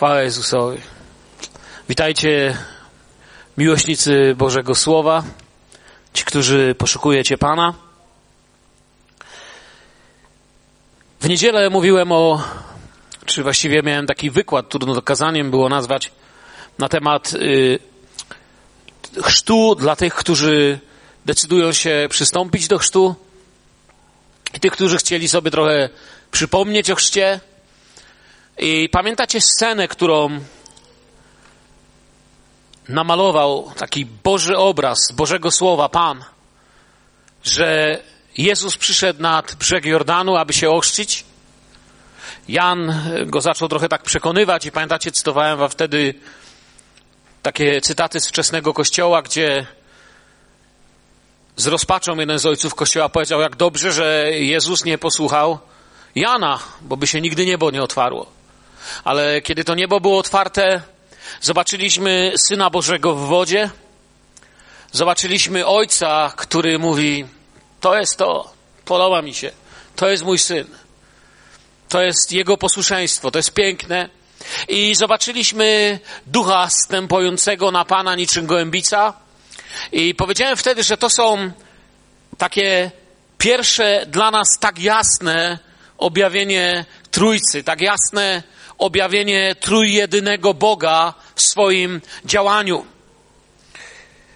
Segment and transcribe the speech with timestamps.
[0.00, 0.78] Chwała Jezusowi.
[1.88, 2.56] Witajcie,
[3.58, 5.22] miłośnicy Bożego Słowa,
[6.14, 7.74] ci, którzy poszukujecie Pana.
[11.20, 12.42] W niedzielę mówiłem o,
[13.26, 16.12] czy właściwie miałem taki wykład, trudno to kazaniem było nazwać,
[16.78, 17.78] na temat y,
[19.22, 20.78] chrztu dla tych, którzy
[21.26, 23.14] decydują się przystąpić do chrztu
[24.54, 25.88] i tych, którzy chcieli sobie trochę
[26.30, 27.40] przypomnieć o chrzcie.
[28.62, 30.40] I pamiętacie scenę, którą
[32.88, 36.24] namalował taki Boży obraz Bożego Słowa Pan,
[37.44, 37.98] że
[38.38, 41.24] Jezus przyszedł nad brzeg Jordanu, aby się ochrzcić.
[42.48, 46.14] Jan go zaczął trochę tak przekonywać i pamiętacie, cytowałem wam wtedy
[47.42, 49.66] takie cytaty z wczesnego kościoła, gdzie
[51.56, 55.58] z rozpaczą jeden z ojców kościoła powiedział, jak dobrze, że Jezus nie posłuchał
[56.14, 58.39] Jana, bo by się nigdy niebo nie otwarło.
[59.04, 60.82] Ale kiedy to niebo było otwarte,
[61.40, 63.70] zobaczyliśmy Syna Bożego w wodzie,
[64.92, 67.26] zobaczyliśmy Ojca, który mówi,
[67.80, 68.52] to jest to,
[68.84, 69.50] podoba mi się,
[69.96, 70.66] to jest mój Syn.
[71.88, 74.08] To jest Jego posłuszeństwo, to jest piękne.
[74.68, 79.12] I zobaczyliśmy ducha stępującego na Pana niczym gołębica.
[79.92, 81.50] I powiedziałem wtedy, że to są
[82.38, 82.90] takie
[83.38, 85.58] pierwsze dla nas tak jasne
[85.98, 88.42] objawienie Trójcy, tak jasne
[88.80, 92.86] objawienie trójjedynego Boga w swoim działaniu.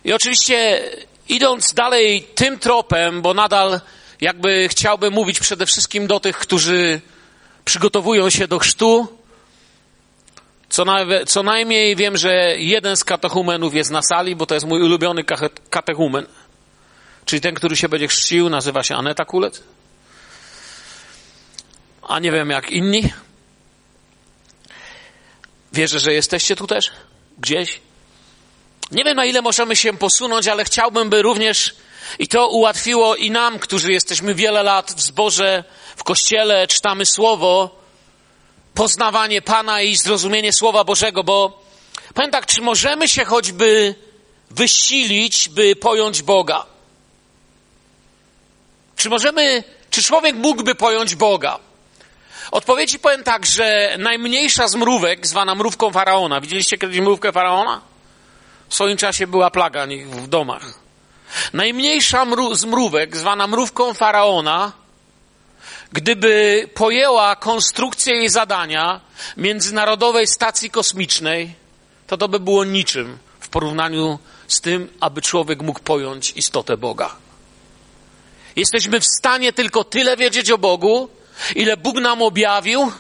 [0.05, 0.83] I oczywiście
[1.28, 3.81] idąc dalej tym tropem, bo nadal
[4.20, 7.00] jakby chciałbym mówić przede wszystkim do tych, którzy
[7.65, 9.09] przygotowują się do chrztu,
[10.69, 14.67] co, na, co najmniej wiem, że jeden z katechumenów jest na sali, bo to jest
[14.67, 15.25] mój ulubiony
[15.70, 16.27] katechumen.
[17.25, 19.62] Czyli ten, który się będzie chrzcił, nazywa się Aneta Kulec.
[22.03, 23.12] A nie wiem jak inni.
[25.75, 26.91] Wierzę, że jesteście tu też?
[27.39, 27.80] Gdzieś?
[28.91, 31.75] Nie wiem, na ile możemy się posunąć, ale chciałbym, by również
[32.19, 35.65] i to ułatwiło i nam, którzy jesteśmy wiele lat w zborze,
[35.97, 37.81] w kościele, czytamy słowo,
[38.75, 41.62] poznawanie Pana i zrozumienie Słowa Bożego, bo
[42.15, 43.94] powiem tak, czy możemy się choćby
[44.50, 46.66] wysilić, by pojąć Boga?
[48.97, 51.59] Czy możemy, czy człowiek mógłby pojąć Boga?
[52.50, 57.81] Odpowiedzi powiem tak, że najmniejsza z mrówek, zwana mrówką faraona, widzieliście kiedyś mrówkę faraona?
[58.69, 60.84] W swoim czasie była plaga w domach.
[61.53, 64.72] Najmniejsza mró z mrówek, zwana mrówką faraona,
[65.93, 69.00] gdyby pojęła konstrukcję jej zadania
[69.37, 71.55] Międzynarodowej Stacji Kosmicznej,
[72.06, 74.19] to to by było niczym w porównaniu
[74.49, 77.16] z tym, aby człowiek mógł pojąć istotę Boga.
[78.56, 81.09] Jesteśmy w stanie tylko tyle wiedzieć o Bogu,
[81.55, 82.93] ile Bóg nam objawił,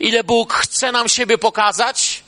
[0.00, 2.22] ile Bóg chce nam siebie pokazać,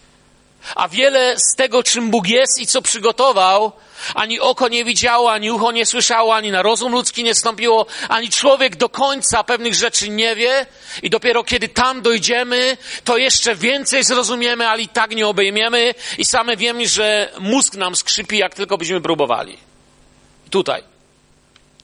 [0.74, 3.72] a wiele z tego, czym Bóg jest i co przygotował,
[4.14, 8.30] ani oko nie widziało, ani ucho nie słyszało, ani na rozum ludzki nie stąpiło, ani
[8.30, 10.66] człowiek do końca pewnych rzeczy nie wie
[11.02, 16.24] i dopiero kiedy tam dojdziemy, to jeszcze więcej zrozumiemy, ale i tak nie obejmiemy i
[16.24, 19.58] same wiemy, że mózg nam skrzypi, jak tylko byśmy próbowali.
[20.50, 20.82] Tutaj.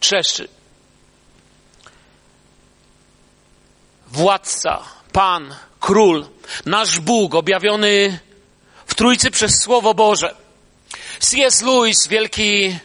[0.01, 0.60] Trzeszczy.
[4.11, 4.83] Władca,
[5.13, 6.27] Pan, Król,
[6.67, 8.21] nasz Bóg objawiony
[8.87, 10.35] w Trójcy przez Słowo Boże.
[11.19, 11.63] C.S.
[11.63, 12.79] Lewis, wielki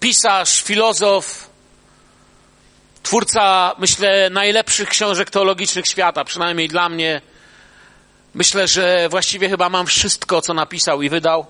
[0.00, 1.50] pisarz, filozof,
[3.02, 7.20] twórca, myślę, najlepszych książek teologicznych świata, przynajmniej dla mnie.
[8.34, 11.46] Myślę, że właściwie chyba mam wszystko, co napisał i wydał.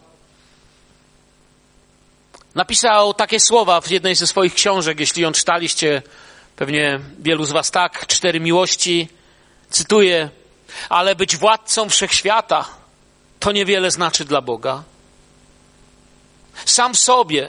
[2.55, 6.03] Napisał takie słowa w jednej ze swoich książek, jeśli ją czytaliście,
[6.57, 9.09] pewnie wielu z Was tak, Cztery Miłości.
[9.77, 10.31] Cytuję,
[10.89, 12.65] ale być władcą wszechświata
[13.41, 14.83] to niewiele znaczy dla Boga.
[16.65, 17.49] Sam sobie,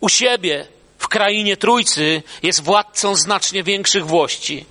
[0.00, 0.66] u siebie,
[0.98, 4.66] w krainie Trójcy jest władcą znacznie większych włości.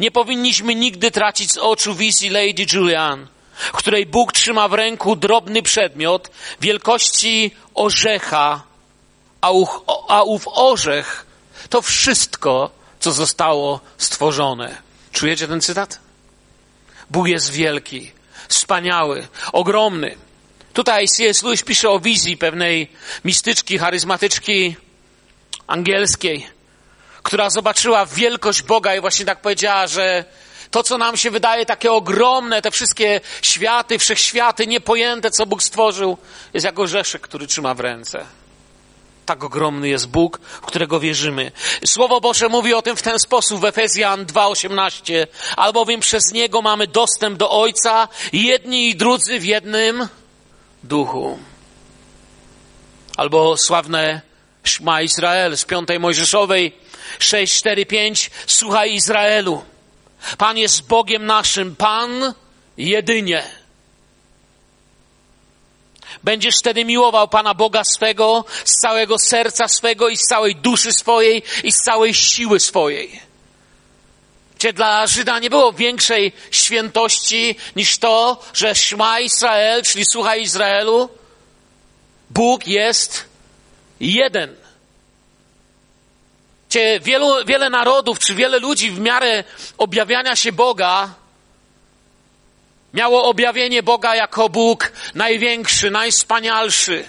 [0.00, 3.26] Nie powinniśmy nigdy tracić z oczu wizji Lady Julian,
[3.72, 6.30] której Bóg trzyma w ręku drobny przedmiot
[6.60, 8.62] wielkości orzecha,
[9.40, 11.26] a, uch, a ów orzech
[11.70, 12.70] to wszystko,
[13.00, 14.82] co zostało stworzone.
[15.12, 16.03] Czujecie ten cytat?
[17.10, 18.12] Bóg jest wielki,
[18.48, 20.16] wspaniały, ogromny.
[20.72, 21.42] Tutaj C.S.
[21.42, 22.90] Lewis pisze o wizji pewnej
[23.24, 24.76] mistyczki, charyzmatyczki
[25.66, 26.46] angielskiej,
[27.22, 30.24] która zobaczyła wielkość Boga i właśnie tak powiedziała, że
[30.70, 36.18] to, co nam się wydaje takie ogromne, te wszystkie światy, wszechświaty, niepojęte, co Bóg stworzył,
[36.54, 38.26] jest jak orzeszek, który trzyma w ręce.
[39.26, 41.52] Tak ogromny jest Bóg, w którego wierzymy.
[41.84, 45.26] Słowo Boże mówi o tym w ten sposób w Efezjan 2:18.
[45.56, 50.08] Albowiem przez Niego mamy dostęp do Ojca, jedni i drudzy w jednym
[50.82, 51.38] duchu.
[53.16, 54.20] Albo sławne
[54.64, 56.72] Szma Izrael z piątej Mojżeszowej
[57.18, 58.30] 6, 4, 5.
[58.46, 59.64] Słuchaj Izraelu.
[60.38, 61.76] Pan jest Bogiem naszym.
[61.76, 62.34] Pan
[62.76, 63.63] jedynie.
[66.24, 71.42] Będziesz wtedy miłował Pana Boga swego z całego serca swego i z całej duszy swojej
[71.64, 73.20] i z całej siły swojej.
[74.58, 81.08] Gdzie dla Żyda nie było większej świętości niż to, że Szma Izrael, czyli słuchaj Izraelu,
[82.30, 83.24] Bóg jest
[84.00, 84.56] jeden.
[87.00, 89.44] Wielu, wiele narodów, czy wiele ludzi w miarę
[89.78, 91.14] objawiania się Boga
[92.94, 97.04] miało objawienie Boga jako Bóg największy, najwspanialszy,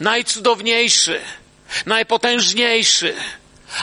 [0.00, 1.20] najcudowniejszy,
[1.86, 3.14] najpotężniejszy.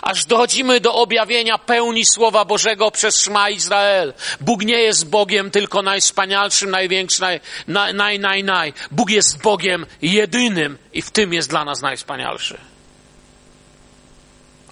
[0.02, 4.14] Aż dochodzimy do objawienia pełni Słowa Bożego przez Szma Izrael.
[4.42, 7.26] Bóg nie jest Bogiem tylko najwspanialszym, największym,
[7.68, 8.74] naj, naj, naj, naj.
[8.92, 12.58] Bóg jest Bogiem jedynym i w tym jest dla nas najwspanialszy.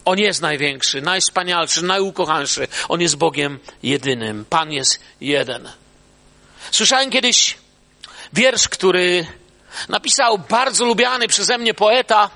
[0.05, 2.67] On jest największy, najwspanialszy, najukochańszy.
[2.89, 4.45] On jest Bogiem jedynym.
[4.49, 5.69] Pan jest jeden.
[6.71, 7.57] Słyszałem kiedyś
[8.33, 9.27] wiersz, który
[9.89, 12.29] napisał bardzo lubiany przeze mnie poeta,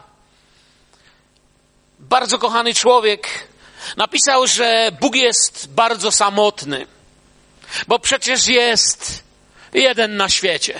[1.99, 3.47] bardzo kochany człowiek.
[3.97, 6.87] Napisał, że Bóg jest bardzo samotny,
[7.87, 9.23] bo przecież jest
[9.73, 10.79] jeden na świecie.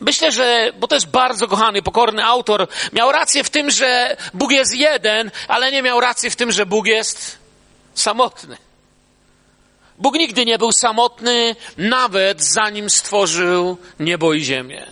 [0.00, 4.50] Myślę, że, bo to jest bardzo kochany, pokorny autor, miał rację w tym, że Bóg
[4.52, 7.38] jest jeden, ale nie miał racji w tym, że Bóg jest
[7.94, 8.56] samotny.
[9.98, 14.86] Bóg nigdy nie był samotny, nawet zanim stworzył niebo i ziemię.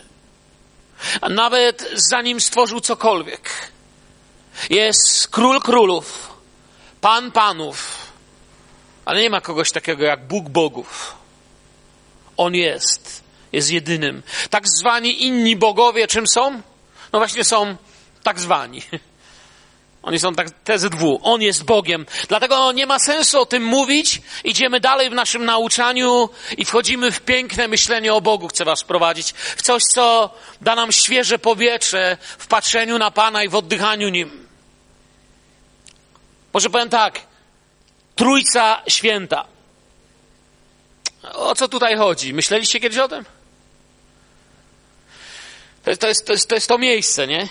[1.21, 3.51] A nawet zanim stworzył cokolwiek.
[4.71, 6.35] Jest król królów,
[7.01, 8.07] pan panów,
[9.05, 11.15] ale nie ma kogoś takiego jak Bóg bogów.
[12.37, 13.23] On jest,
[13.53, 14.23] jest jedynym.
[14.51, 16.63] Tak zwani inni bogowie czym są?
[17.13, 17.77] No właśnie są
[18.23, 18.83] tak zwani.
[20.07, 21.21] Oni są tak TZW.
[21.23, 22.07] On jest Bogiem.
[22.29, 24.23] Dlatego nie ma sensu o tym mówić.
[24.45, 28.49] Idziemy dalej w naszym nauczaniu i wchodzimy w piękne myślenie o Bogu.
[28.49, 30.31] Chcę was prowadzić w coś, co
[30.61, 34.47] da nam świeże powietrze w patrzeniu na Pana i w oddychaniu Nim.
[36.53, 37.21] Może powiem tak.
[38.17, 39.45] Trójca Święta.
[41.23, 42.35] O co tutaj chodzi?
[42.35, 43.25] Myśleliście kiedyś o tym?
[45.85, 47.49] To jest to, jest, to, jest, to, jest to miejsce, nie?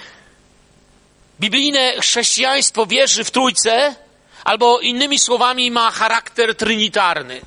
[1.40, 3.96] Biblijne chrześcijaństwo wierzy w Trójcę,
[4.44, 7.42] albo innymi słowami ma charakter trinitarny.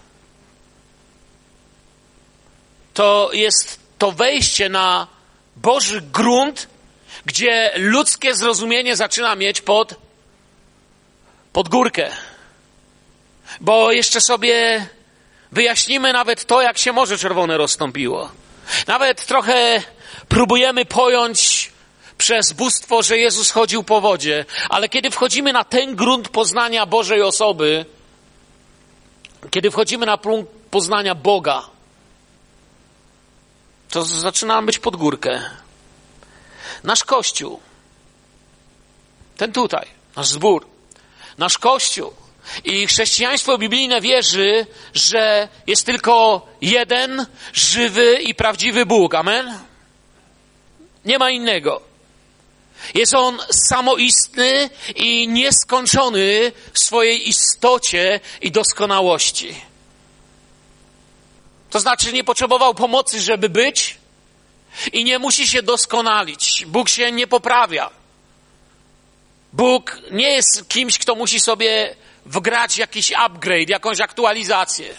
[2.94, 5.06] To jest to wejście na
[5.56, 6.68] Boży grunt,
[7.26, 9.94] gdzie ludzkie zrozumienie zaczyna mieć pod,
[11.52, 12.10] pod górkę.
[13.60, 14.86] Bo jeszcze sobie
[15.52, 18.30] wyjaśnimy nawet to, jak się Morze Czerwone rozstąpiło.
[18.86, 19.82] Nawet trochę
[20.28, 21.57] próbujemy pojąć
[22.18, 27.22] przez bóstwo, że Jezus chodził po wodzie, ale kiedy wchodzimy na ten grunt poznania Bożej
[27.22, 27.84] osoby,
[29.50, 31.62] kiedy wchodzimy na punkt poznania Boga,
[33.90, 35.50] to zaczynamy być pod górkę.
[36.84, 37.60] Nasz Kościół,
[39.36, 39.86] ten tutaj,
[40.16, 40.66] nasz zbór,
[41.38, 42.12] nasz Kościół
[42.64, 49.14] i chrześcijaństwo biblijne wierzy, że jest tylko jeden żywy i prawdziwy Bóg.
[49.14, 49.58] Amen?
[51.04, 51.87] Nie ma innego.
[52.94, 59.54] Jest on samoistny i nieskończony w swojej istocie i doskonałości.
[61.70, 63.98] To znaczy, nie potrzebował pomocy, żeby być
[64.92, 66.64] i nie musi się doskonalić.
[66.66, 67.90] Bóg się nie poprawia.
[69.52, 71.94] Bóg nie jest kimś, kto musi sobie
[72.26, 74.94] wgrać jakiś upgrade, jakąś aktualizację.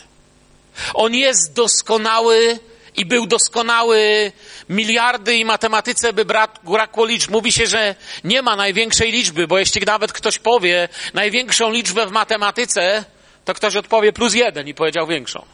[0.93, 2.59] On jest doskonały
[2.99, 4.31] i był doskonały
[4.69, 7.31] miliardy i matematyce by brakło liczb.
[7.31, 12.11] Mówi się, że nie ma największej liczby, bo jeśli nawet ktoś powie największą liczbę w
[12.11, 13.05] matematyce,
[13.45, 15.45] to ktoś odpowie plus jeden i powiedział większą.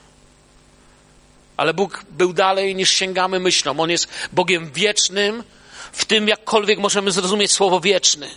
[1.58, 3.80] Ale Bóg był dalej niż sięgamy myślą.
[3.80, 5.44] On jest Bogiem wiecznym,
[5.92, 8.30] w tym jakkolwiek możemy zrozumieć słowo wieczny.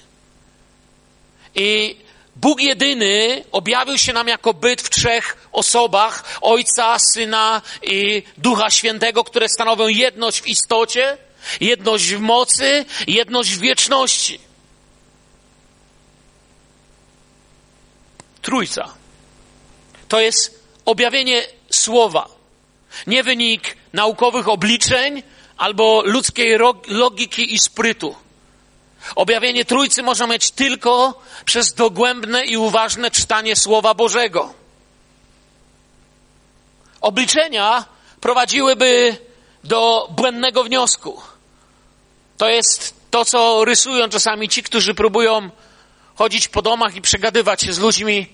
[1.54, 1.96] I
[2.40, 9.24] Bóg jedyny objawił się nam jako byt w trzech osobach Ojca, Syna i Ducha Świętego,
[9.24, 11.18] które stanowią jedność w istocie,
[11.60, 14.40] jedność w mocy, jedność w wieczności.
[18.42, 18.94] Trójca.
[20.08, 22.28] To jest objawienie słowa.
[23.06, 25.22] Nie wynik naukowych obliczeń
[25.56, 28.14] albo ludzkiej logiki i sprytu
[29.14, 34.54] Objawienie Trójcy można mieć tylko przez dogłębne i uważne czytanie Słowa Bożego.
[37.00, 37.84] Obliczenia
[38.20, 39.16] prowadziłyby
[39.64, 41.22] do błędnego wniosku.
[42.36, 45.50] To jest to, co rysują czasami ci, którzy próbują
[46.14, 48.26] chodzić po domach i przegadywać się z ludźmi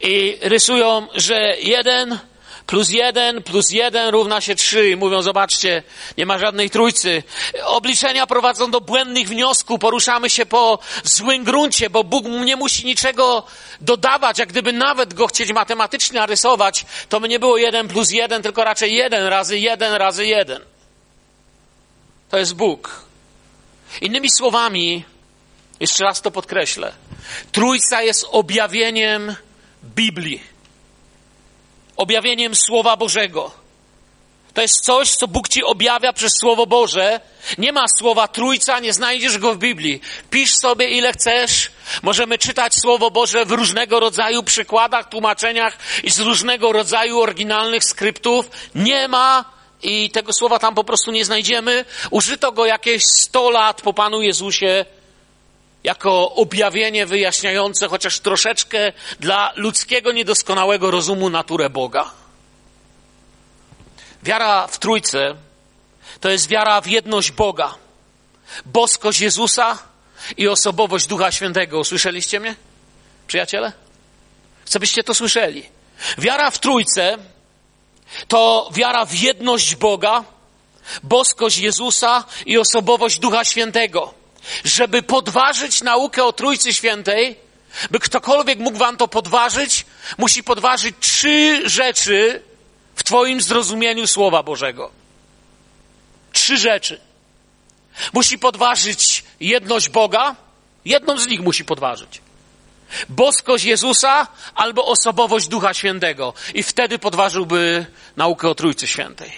[0.00, 2.18] i rysują, że jeden
[2.66, 5.82] plus jeden plus jeden równa się trzy i mówią, zobaczcie,
[6.18, 7.22] nie ma żadnej trójcy.
[7.64, 13.46] Obliczenia prowadzą do błędnych wniosków, poruszamy się po złym gruncie, bo Bóg nie musi niczego
[13.80, 18.42] dodawać, jak gdyby nawet go chcieć matematycznie narysować, to by nie było jeden plus jeden,
[18.42, 20.60] tylko raczej jeden razy jeden razy jeden.
[22.30, 23.04] To jest Bóg.
[24.00, 25.04] Innymi słowami,
[25.80, 26.92] jeszcze raz to podkreślę,
[27.52, 29.36] Trójca jest objawieniem
[29.84, 30.51] Biblii
[31.96, 33.62] objawieniem Słowa Bożego.
[34.54, 37.20] To jest coś, co Bóg ci objawia przez Słowo Boże.
[37.58, 40.00] Nie ma słowa Trójca, nie znajdziesz go w Biblii.
[40.30, 41.70] Pisz sobie ile chcesz.
[42.02, 48.50] Możemy czytać Słowo Boże w różnego rodzaju przykładach, tłumaczeniach i z różnego rodzaju oryginalnych skryptów.
[48.74, 49.44] Nie ma
[49.82, 51.84] i tego słowa tam po prostu nie znajdziemy.
[52.10, 54.84] Użyto go jakieś 100 lat po Panu Jezusie
[55.84, 62.10] jako objawienie wyjaśniające chociaż troszeczkę dla ludzkiego niedoskonałego rozumu naturę Boga.
[64.22, 65.34] Wiara w Trójcę
[66.20, 67.74] to jest wiara w jedność Boga,
[68.64, 69.78] boskość Jezusa
[70.36, 71.78] i osobowość Ducha Świętego.
[71.78, 72.54] Usłyszeliście mnie,
[73.26, 73.72] przyjaciele?
[74.64, 75.68] Chcę, byście to słyszeli.
[76.18, 77.18] Wiara w Trójcę
[78.28, 80.24] to wiara w jedność Boga,
[81.02, 84.21] boskość Jezusa i osobowość Ducha Świętego
[84.64, 87.36] żeby podważyć naukę o Trójcy Świętej,
[87.90, 89.86] by ktokolwiek mógł wam to podważyć,
[90.18, 92.42] musi podważyć trzy rzeczy
[92.96, 94.90] w Twoim zrozumieniu Słowa Bożego.
[96.32, 97.00] Trzy rzeczy.
[98.12, 100.36] Musi podważyć jedność Boga,
[100.84, 102.20] jedną z nich musi podważyć.
[103.08, 106.34] Boskość Jezusa albo osobowość Ducha Świętego.
[106.54, 109.32] I wtedy podważyłby naukę o Trójcy Świętej.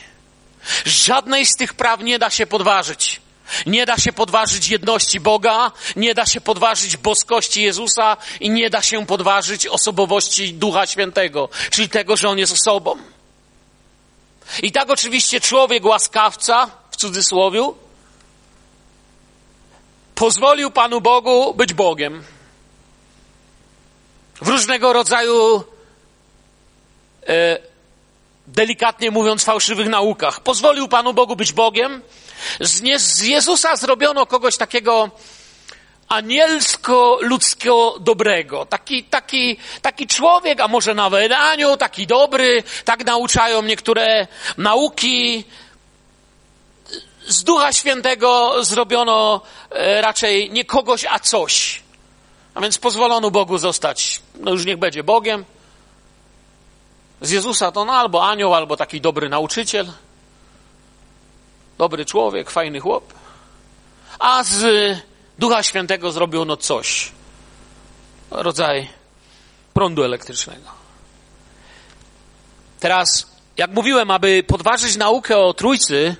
[0.85, 3.21] Żadnej z tych praw nie da się podważyć.
[3.67, 8.83] Nie da się podważyć jedności Boga, nie da się podważyć boskości Jezusa i nie da
[8.83, 12.97] się podważyć osobowości Ducha Świętego, czyli tego, że On jest osobą.
[14.63, 17.71] I tak oczywiście człowiek łaskawca, w cudzysłowie,
[20.15, 22.25] pozwolił Panu Bogu być Bogiem.
[24.43, 25.65] W różnego rodzaju,
[27.29, 27.59] e,
[28.47, 30.41] delikatnie mówiąc, fałszywych naukach.
[30.41, 32.03] Pozwolił Panu Bogu być Bogiem,
[32.61, 35.11] z, Jezusa zrobiono kogoś takiego
[36.09, 38.67] anielsko-ludzko dobrego.
[38.67, 44.27] Taki, taki, taki człowiek, a może nawet anioł, taki dobry, tak nauczają niektóre
[44.59, 45.45] nauki.
[47.27, 51.83] Z Ducha Świętego zrobiono e, raczej nie kogoś, a coś.
[52.55, 55.45] A więc pozwolono Bogu zostać, no już niech będzie Bogiem.
[57.21, 59.93] Z Jezusa to no albo anioł, albo taki dobry nauczyciel
[61.79, 63.13] dobry człowiek, fajny chłop.
[64.19, 64.65] A z
[65.39, 67.13] Ducha Świętego zrobiono coś.
[68.31, 68.89] Rodzaj
[69.75, 70.71] prądu elektrycznego.
[72.81, 76.17] Teraz, jak mówiłem, aby podważyć naukę o Trójcy,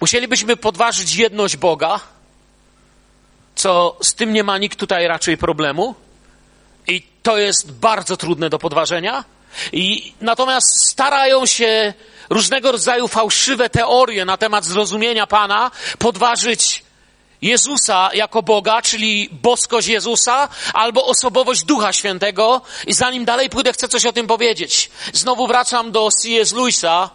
[0.00, 2.00] musielibyśmy podważyć jedność Boga,
[3.54, 5.94] co z tym nie ma nikt tutaj raczej problemu.
[6.86, 9.24] I to jest bardzo trudne do podważenia.
[9.72, 11.94] I natomiast starają się
[12.30, 16.86] różnego rodzaju fałszywe teorie na temat zrozumienia Pana, podważyć
[17.42, 22.60] Jezusa jako Boga, czyli boskość Jezusa, albo osobowość Ducha Świętego.
[22.86, 24.90] I zanim dalej pójdę, chcę coś o tym powiedzieć.
[25.12, 26.52] Znowu wracam do C.S.
[26.52, 27.10] Lewisa,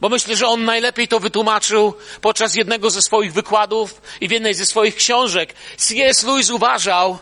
[0.00, 4.54] bo myślę, że on najlepiej to wytłumaczył podczas jednego ze swoich wykładów i w jednej
[4.54, 5.54] ze swoich książek.
[5.76, 6.22] C.S.
[6.22, 7.18] Lewis uważał,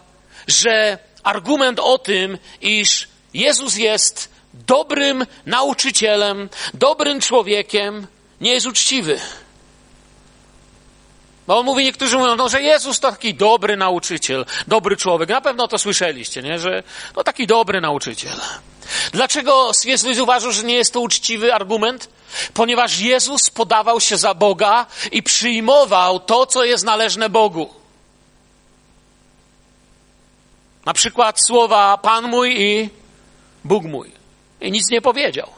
[0.46, 8.06] że argument o tym, iż Jezus jest dobrym nauczycielem, dobrym człowiekiem,
[8.40, 9.20] nie jest uczciwy.
[11.46, 15.28] Bo on mówi, niektórzy mówią, no, że Jezus to taki dobry nauczyciel, dobry człowiek.
[15.28, 16.58] Na pewno to słyszeliście, nie?
[16.58, 16.82] Że
[17.16, 18.40] no taki dobry nauczyciel.
[19.12, 22.08] Dlaczego Jezus uważał, że nie jest to uczciwy argument?
[22.54, 27.74] Ponieważ Jezus podawał się za Boga i przyjmował to, co jest należne Bogu.
[30.84, 32.90] Na przykład słowa Pan mój i
[33.64, 34.23] Bóg mój
[34.64, 35.50] i nic nie powiedział.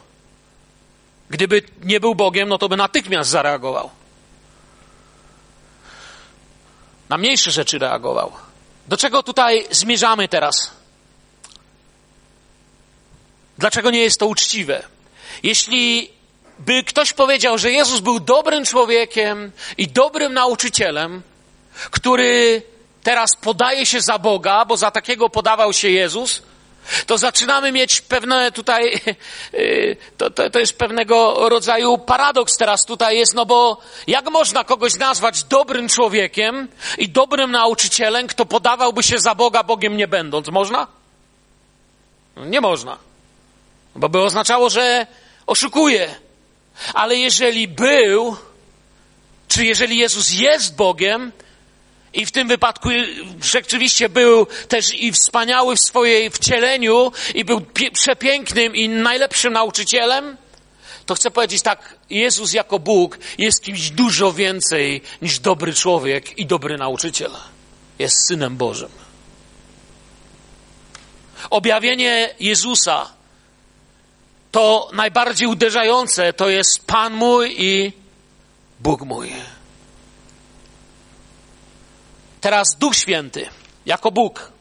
[1.29, 3.89] Gdyby nie był Bogiem, no to by natychmiast zareagował.
[7.09, 8.31] Na mniejsze rzeczy reagował.
[8.87, 10.71] Do czego tutaj zmierzamy teraz?
[13.57, 14.83] Dlaczego nie jest to uczciwe?
[15.43, 16.11] Jeśli
[16.59, 21.21] by ktoś powiedział, że Jezus był dobrym człowiekiem i dobrym nauczycielem,
[21.91, 22.61] który
[23.03, 26.41] teraz podaje się za Boga, bo za takiego podawał się Jezus,
[27.05, 28.91] to zaczynamy mieć pewne tutaj,
[29.53, 33.77] y, to, to, to jest pewnego rodzaju paradoks teraz tutaj jest, no bo
[34.07, 36.67] jak można kogoś nazwać dobrym człowiekiem
[36.97, 40.47] i dobrym nauczycielem, kto podawałby się za Boga, Bogiem nie będąc?
[40.47, 40.87] Można?
[42.37, 42.97] Nie można.
[43.95, 45.07] Bo by oznaczało, że
[45.47, 46.15] oszukuje.
[46.93, 48.37] Ale jeżeli był,
[49.47, 51.31] czy jeżeli Jezus jest Bogiem,
[52.13, 52.89] i w tym wypadku
[53.41, 57.61] rzeczywiście był też i wspaniały w swojej wcieleniu i był
[57.93, 60.37] przepięknym i najlepszym nauczycielem,
[61.05, 66.45] to chcę powiedzieć tak, Jezus jako Bóg jest kimś dużo więcej niż dobry człowiek i
[66.45, 67.31] dobry nauczyciel.
[67.99, 68.89] Jest Synem Bożym.
[71.49, 73.13] Objawienie Jezusa
[74.51, 77.93] to najbardziej uderzające to jest Pan mój i
[78.79, 79.31] Bóg mój.
[82.41, 83.49] Teraz Duch Święty,
[83.85, 84.51] jako Bóg.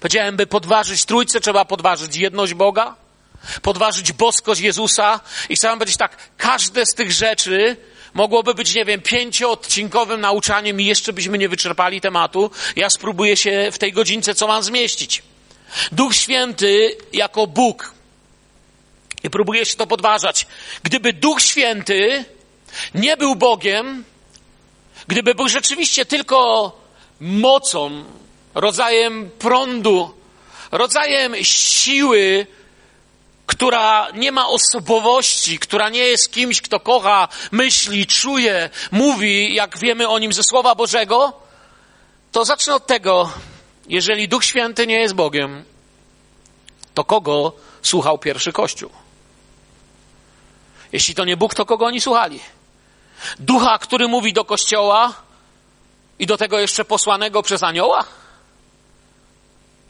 [0.00, 2.94] Powiedziałem, by podważyć Trójcę, trzeba podważyć jedność Boga,
[3.62, 7.76] podważyć boskość Jezusa i chciałem powiedzieć tak, każde z tych rzeczy
[8.14, 12.50] mogłoby być, nie wiem, pięcioodcinkowym nauczaniem i jeszcze byśmy nie wyczerpali tematu.
[12.76, 15.22] Ja spróbuję się w tej godzince, co mam zmieścić.
[15.92, 17.94] Duch Święty jako Bóg.
[19.22, 20.46] I próbuję się to podważać.
[20.82, 22.24] Gdyby Duch Święty
[22.94, 24.04] nie był Bogiem,
[25.08, 26.81] gdyby był rzeczywiście tylko
[27.22, 28.04] mocą,
[28.54, 30.14] rodzajem prądu,
[30.70, 32.46] rodzajem siły,
[33.46, 40.08] która nie ma osobowości, która nie jest kimś, kto kocha, myśli, czuje, mówi, jak wiemy
[40.08, 41.32] o nim ze Słowa Bożego,
[42.32, 43.32] to zacznę od tego,
[43.88, 45.64] jeżeli Duch Święty nie jest Bogiem,
[46.94, 47.52] to kogo
[47.82, 48.90] słuchał pierwszy Kościół?
[50.92, 52.40] Jeśli to nie Bóg, to kogo oni słuchali?
[53.38, 55.14] Ducha, który mówi do Kościoła,
[56.18, 58.04] i do tego jeszcze posłanego przez anioła?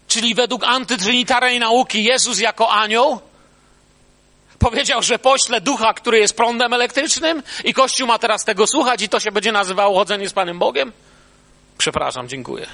[0.08, 3.20] Czyli według antytrinitarnej nauki Jezus jako anioł
[4.62, 9.08] powiedział, że pośle ducha, który jest prądem elektrycznym i Kościół ma teraz tego słuchać i
[9.08, 10.92] to się będzie nazywało chodzenie z Panem Bogiem?
[11.78, 12.66] Przepraszam, dziękuję.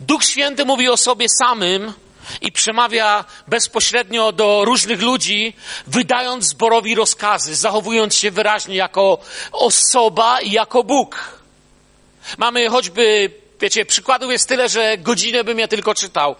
[0.00, 1.92] Duch Święty mówi o sobie samym
[2.40, 9.18] i przemawia bezpośrednio do różnych ludzi, wydając zborowi rozkazy, zachowując się wyraźnie jako
[9.52, 11.40] osoba i jako Bóg.
[12.38, 16.36] Mamy choćby, wiecie, przykładów jest tyle, że godzinę bym je tylko czytał.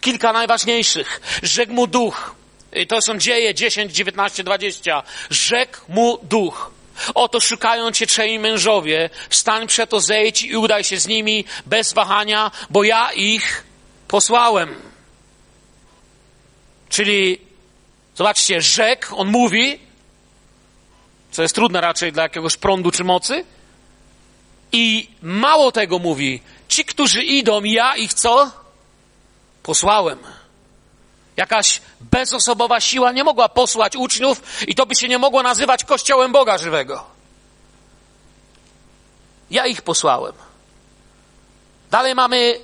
[0.00, 1.20] Kilka najważniejszych.
[1.42, 2.34] Rzekł mu duch.
[2.88, 5.02] To są dzieje 10, 19, 20.
[5.30, 6.70] Rzekł mu duch.
[7.14, 9.10] Oto szukają cię trzej mężowie.
[9.30, 13.64] Wstań przeto, zejdź i udaj się z nimi bez wahania, bo ja ich
[14.08, 14.87] posłałem.
[16.88, 17.40] Czyli,
[18.14, 19.78] zobaczcie, rzek, on mówi,
[21.30, 23.44] co jest trudne raczej dla jakiegoś prądu czy mocy,
[24.72, 28.50] i mało tego mówi, ci, którzy idą, ja ich co?
[29.62, 30.18] Posłałem.
[31.36, 36.32] Jakaś bezosobowa siła nie mogła posłać uczniów i to by się nie mogło nazywać Kościołem
[36.32, 37.04] Boga żywego.
[39.50, 40.32] Ja ich posłałem.
[41.90, 42.60] Dalej mamy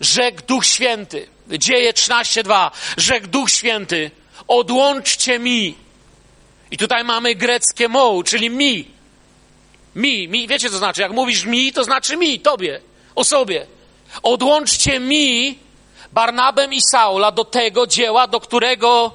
[0.00, 1.28] rzekł Duch Święty.
[1.50, 2.70] Dzieje 13.2.
[2.96, 4.10] Rzekł Duch Święty,
[4.48, 5.74] odłączcie mi.
[6.70, 8.88] I tutaj mamy greckie moł, czyli mi.
[9.94, 11.00] Mi, mi, wiecie co znaczy?
[11.00, 12.80] Jak mówisz mi, to znaczy mi, tobie,
[13.14, 13.66] osobie.
[14.22, 15.58] Odłączcie mi
[16.12, 19.14] Barnabem i Saula do tego dzieła, do którego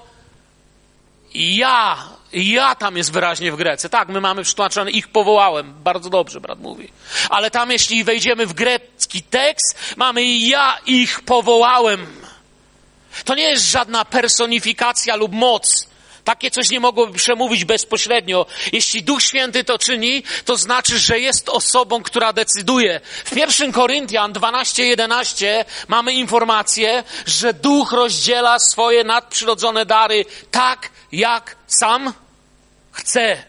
[1.34, 1.98] ja
[2.34, 3.89] ja tam jest wyraźnie w Grece.
[3.89, 5.74] Tak, my mamy przetłumaczone, ich powołałem.
[5.84, 6.89] Bardzo dobrze, brat mówi.
[7.30, 12.08] Ale tam, jeśli wejdziemy w grecki tekst, mamy ja ich powołałem.
[13.26, 15.88] To nie jest żadna personifikacja lub moc.
[16.23, 18.45] Takie coś nie mogłoby przemówić bezpośrednio.
[18.71, 23.02] Jeśli Duch Święty to czyni, to znaczy, że jest osobą, która decyduje.
[23.26, 32.13] W 1 Koryntian 12:11 mamy informację, że Duch rozdziela swoje nadprzyrodzone dary tak, jak sam
[32.91, 33.43] chce.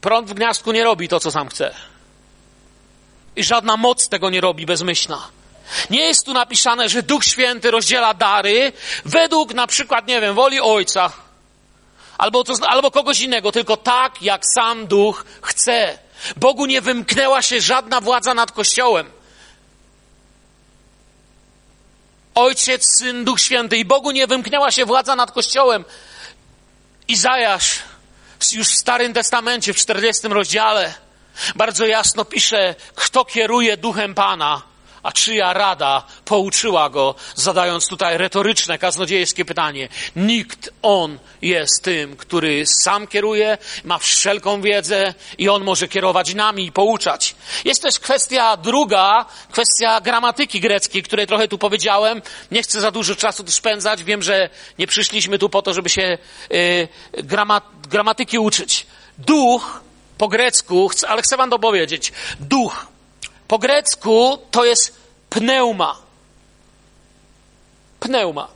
[0.00, 1.74] Prąd w gniazdku nie robi to, co sam chce.
[3.36, 5.37] I żadna moc tego nie robi bezmyślna.
[5.90, 8.72] Nie jest tu napisane, że Duch Święty rozdziela dary
[9.04, 11.12] według na przykład, nie wiem, woli Ojca
[12.18, 15.98] albo, to, albo kogoś innego, tylko tak, jak sam Duch chce.
[16.36, 19.10] Bogu nie wymknęła się żadna władza nad Kościołem.
[22.34, 25.84] Ojciec, Syn, Duch Święty i Bogu nie wymknęła się władza nad Kościołem.
[27.08, 27.78] Izajasz
[28.52, 30.94] już w Starym Testamencie, w 40 rozdziale,
[31.54, 34.62] bardzo jasno pisze, kto kieruje duchem Pana,
[35.08, 39.88] A czyja rada pouczyła go, zadając tutaj retoryczne, kaznodziejskie pytanie?
[40.16, 46.66] Nikt on jest tym, który sam kieruje, ma wszelką wiedzę i on może kierować nami
[46.66, 47.34] i pouczać.
[47.64, 52.22] Jest też kwestia druga, kwestia gramatyki greckiej, której trochę tu powiedziałem.
[52.50, 54.04] Nie chcę za dużo czasu tu spędzać.
[54.04, 56.18] Wiem, że nie przyszliśmy tu po to, żeby się
[56.52, 58.86] y, grama, gramatyki uczyć.
[59.18, 59.80] Duch
[60.18, 62.12] po grecku, ale chcę wam to powiedzieć.
[62.40, 62.97] Duch
[63.48, 64.96] po grecku to jest
[65.30, 65.96] pneuma.
[68.00, 68.48] Pneuma.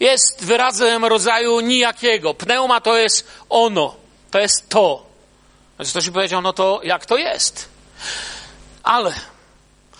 [0.00, 2.34] Jest wyrazem rodzaju nijakiego.
[2.34, 3.96] Pneuma to jest ono.
[4.30, 5.06] To jest to.
[5.78, 7.68] Więc ktoś mi powiedział, no to jak to jest?
[8.82, 9.14] Ale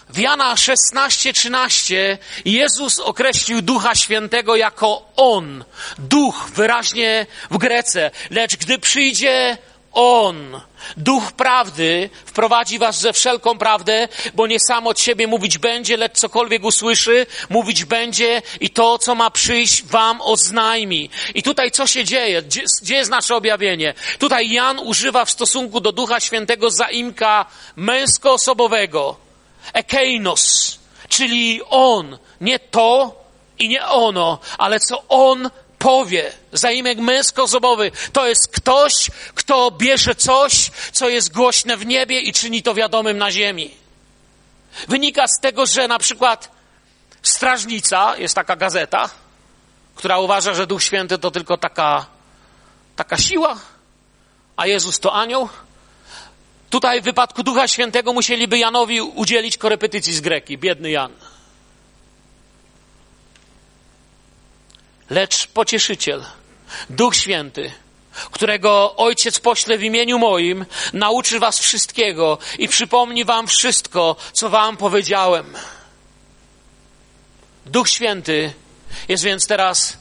[0.09, 5.64] w Jana 16, 13 Jezus określił Ducha Świętego jako On.
[5.98, 8.11] Duch wyraźnie w Grece.
[8.31, 9.59] Lecz gdy przyjdzie
[9.98, 10.61] on,
[10.96, 16.18] Duch Prawdy, wprowadzi was ze wszelką prawdę, bo nie sam od siebie mówić będzie, lecz
[16.18, 21.11] cokolwiek usłyszy, mówić będzie i to, co ma przyjść, wam oznajmi.
[21.34, 22.42] I tutaj co się dzieje?
[22.42, 23.94] Gdzie, gdzie jest nasze objawienie?
[24.18, 29.16] Tutaj Jan używa w stosunku do Ducha Świętego zaimka męskoosobowego.
[29.72, 33.14] Ekeinos, czyli on, nie to
[33.58, 40.71] i nie ono, ale co on powie, zaimek męsko-osobowy, to jest ktoś, kto bierze coś,
[40.93, 43.71] co jest głośne w niebie i czyni to wiadomym na ziemi.
[44.88, 46.59] Wynika z tego, że na przykład
[47.23, 49.11] Strażnica, jest taka gazeta,
[49.95, 52.07] która uważa, że Duch Święty to tylko taka,
[52.97, 53.59] taka siła,
[54.57, 55.49] a Jezus to anioł.
[56.71, 61.12] Tutaj w wypadku Ducha Świętego musieliby Janowi udzielić korepetycji z Greki, biedny Jan.
[65.11, 66.25] Lecz pocieszyciel,
[66.90, 67.73] Duch Święty,
[68.31, 74.77] którego Ojciec pośle w imieniu moim, nauczy was wszystkiego i przypomni wam wszystko, co wam
[74.77, 75.55] powiedziałem.
[77.66, 78.53] Duch Święty
[79.09, 79.97] jest więc teraz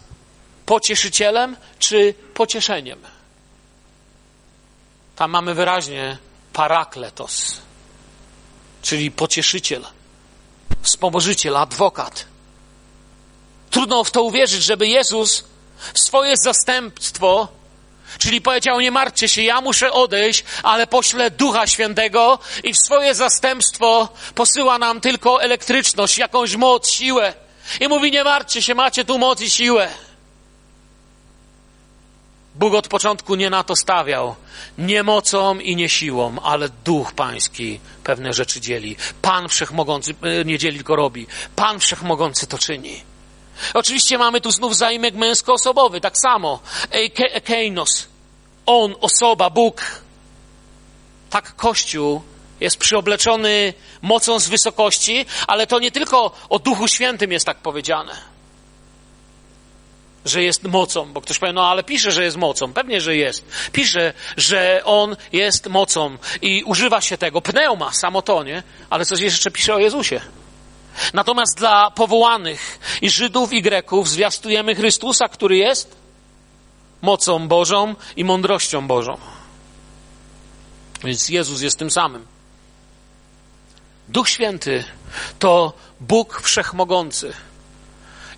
[0.65, 3.00] pocieszycielem czy pocieszeniem.
[5.15, 6.17] Tam mamy wyraźnie
[6.54, 7.62] parakletos,
[8.82, 9.86] czyli pocieszyciel,
[10.82, 12.26] wspomożyciel, adwokat.
[13.69, 15.43] Trudno w to uwierzyć, żeby Jezus
[15.93, 17.47] swoje zastępstwo,
[18.19, 23.15] czyli powiedział: Nie martwcie się, ja muszę odejść, ale poślę Ducha Świętego i w swoje
[23.15, 27.34] zastępstwo posyła nam tylko elektryczność, jakąś moc, siłę.
[27.80, 29.89] I mówi: Nie martwcie się, macie tu moc i siłę.
[32.56, 34.36] Bóg od początku nie na to stawiał.
[34.77, 38.95] Nie mocą i nie siłą, ale duch pański pewne rzeczy dzieli.
[39.21, 41.27] Pan wszechmogący e, nie dzieli, tylko robi.
[41.56, 43.01] Pan wszechmogący to czyni.
[43.74, 46.60] Oczywiście mamy tu znów zaimek męskoosobowy, tak samo.
[47.34, 48.08] Ekeinos.
[48.65, 49.82] On, osoba, Bóg.
[51.30, 52.22] Tak Kościół
[52.60, 58.15] jest przyobleczony mocą z wysokości, ale to nie tylko o Duchu Świętym jest tak powiedziane.
[60.26, 62.74] Że jest mocą, bo ktoś powie, no ale pisze, że jest mocą.
[62.74, 63.46] Pewnie, że jest.
[63.72, 67.41] Pisze, że on jest mocą i używa się tego.
[67.41, 68.63] Pneuma, samo to, nie?
[68.89, 70.22] Ale coś jeszcze pisze o Jezusie.
[71.13, 75.95] Natomiast dla powołanych i Żydów i Greków zwiastujemy Chrystusa, który jest
[77.01, 79.17] mocą Bożą i mądrością Bożą.
[81.03, 82.25] Więc Jezus jest tym samym.
[84.10, 84.83] Duch Święty
[85.39, 87.33] to Bóg Wszechmogący.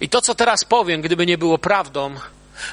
[0.01, 2.15] I to, co teraz powiem, gdyby nie było prawdą,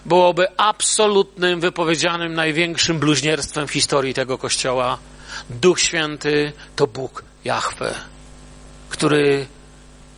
[0.04, 4.98] byłoby absolutnym, wypowiedzianym największym bluźnierstwem w historii tego kościoła.
[5.50, 7.94] Duch Święty to Bóg Jahwe,
[8.88, 9.46] który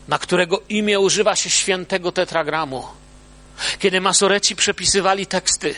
[0.09, 2.85] na którego imię używa się świętego tetragramu.
[3.79, 5.75] Kiedy masoreci przepisywali teksty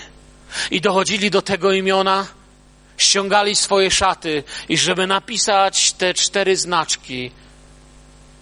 [0.70, 2.26] i dochodzili do tego imiona,
[2.98, 7.30] ściągali swoje szaty i żeby napisać te cztery znaczki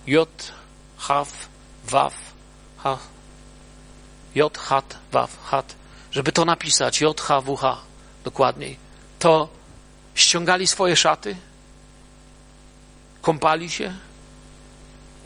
[0.06, 0.52] J,
[0.96, 1.48] Haw,
[1.84, 2.14] Waw,
[2.78, 2.98] H,
[4.34, 5.74] J, Hat, Waw, Hat,
[6.12, 7.76] żeby to napisać J, H, W, H,
[8.24, 8.76] dokładniej,
[9.18, 9.48] to
[10.14, 11.36] ściągali swoje szaty,
[13.22, 13.94] kąpali się,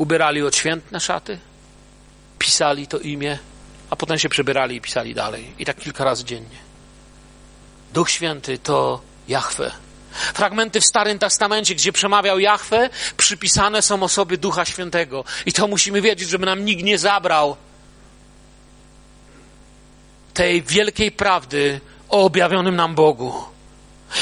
[0.02, 1.38] ubierali odświętne szaty,
[2.38, 3.38] pisali to imię,
[3.90, 5.52] a potem się przebierali i pisali dalej.
[5.58, 6.58] I tak kilka razy dziennie.
[7.94, 9.72] Duch Święty to Jahwe.
[10.34, 15.24] Fragmenty w Starym Testamencie, gdzie przemawiał Jahwe, przypisane są osoby Ducha Świętego.
[15.46, 17.56] I to musimy wiedzieć, żeby nam nikt nie zabrał
[20.34, 23.32] tej wielkiej prawdy o objawionym nam Bogu.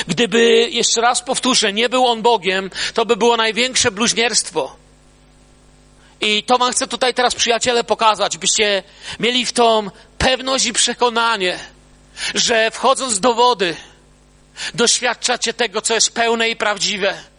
[0.07, 4.80] Gdyby, jeszcze raz powtórzę, nie był on Bogiem, to by było największe bluźnierstwo.
[6.21, 8.83] I to wam chcę tutaj teraz, przyjaciele, pokazać, byście
[9.21, 11.59] mieli w tą pewność i przekonanie,
[12.35, 13.77] że wchodząc do wody,
[14.75, 17.31] doświadczacie tego, co jest pełne i prawdziwe.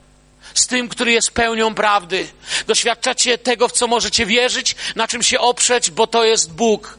[0.54, 2.28] z tym, który jest pełnią prawdy.
[2.68, 6.98] Doświadczacie tego, w co możecie wierzyć, na czym się oprzeć, bo to jest Bóg.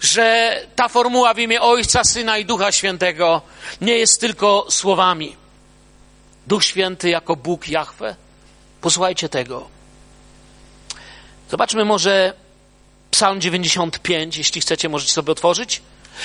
[0.00, 3.42] Że ta formuła w imię Ojca, Syna i Ducha Świętego
[3.80, 5.36] nie jest tylko słowami.
[6.46, 8.16] Duch Święty jako Bóg Jahwe.
[8.84, 9.68] Posłuchajcie tego.
[11.50, 12.32] Zobaczmy może
[13.10, 15.82] Psalm 95, jeśli chcecie, możecie sobie otworzyć.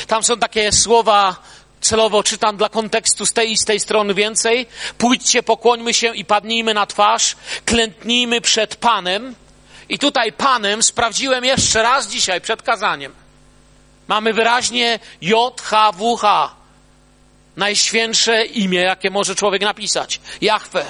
[0.07, 1.35] Tam są takie słowa,
[1.81, 4.67] celowo czytam dla kontekstu z tej i z tej strony więcej.
[4.97, 9.35] Pójdźcie, pokłońmy się i padnijmy na twarz, klętnijmy przed Panem.
[9.89, 13.13] I tutaj Panem sprawdziłem jeszcze raz dzisiaj przed kazaniem.
[14.07, 16.55] Mamy wyraźnie J-H-W-H.
[17.57, 20.21] Najświętsze imię, jakie może człowiek napisać.
[20.41, 20.85] Jahwe,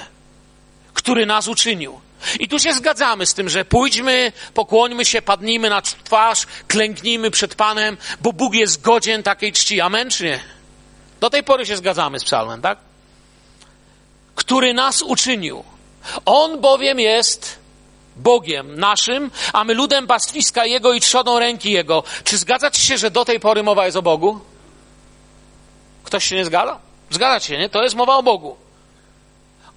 [1.10, 2.00] który nas uczynił.
[2.40, 7.54] I tu się zgadzamy z tym, że pójdźmy, pokłońmy się, padnijmy na twarz, klęknijmy przed
[7.54, 9.80] Panem, bo Bóg jest godzien takiej czci.
[9.80, 10.40] Amen czy nie?
[11.20, 12.78] Do tej pory się zgadzamy z psalmem, tak?
[14.34, 15.64] Który nas uczynił.
[16.24, 17.58] On bowiem jest
[18.16, 22.02] Bogiem naszym, a my ludem pastwiska Jego i trzodą ręki Jego.
[22.24, 24.40] Czy zgadzacie się, że do tej pory mowa jest o Bogu?
[26.04, 26.44] Ktoś się nie?
[27.10, 27.68] Zgadza się, nie?
[27.68, 28.69] To jest mowa o Bogu.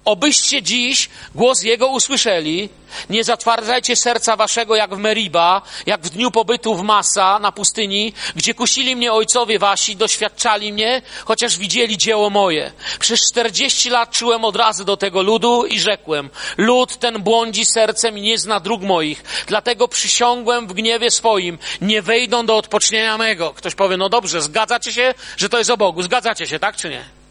[0.04, 2.68] Obyście dziś głos Jego usłyszeli,
[3.10, 8.12] nie zatwardzajcie serca waszego jak w Meriba, jak w dniu pobytu w Masa na pustyni,
[8.36, 12.72] gdzie kusili mnie ojcowie wasi, doświadczali mnie, chociaż widzieli dzieło moje.
[12.98, 18.18] Przez czterdzieści lat czułem od razu do tego ludu i rzekłem, lud ten błądzi sercem
[18.18, 23.54] i nie zna dróg moich, dlatego przysiągłem w gniewie swoim, nie wejdą do odpocznienia mego.
[23.54, 26.90] Ktoś powie, no dobrze, zgadzacie się, że to jest o Bogu, zgadzacie się, tak czy
[26.90, 27.23] nie?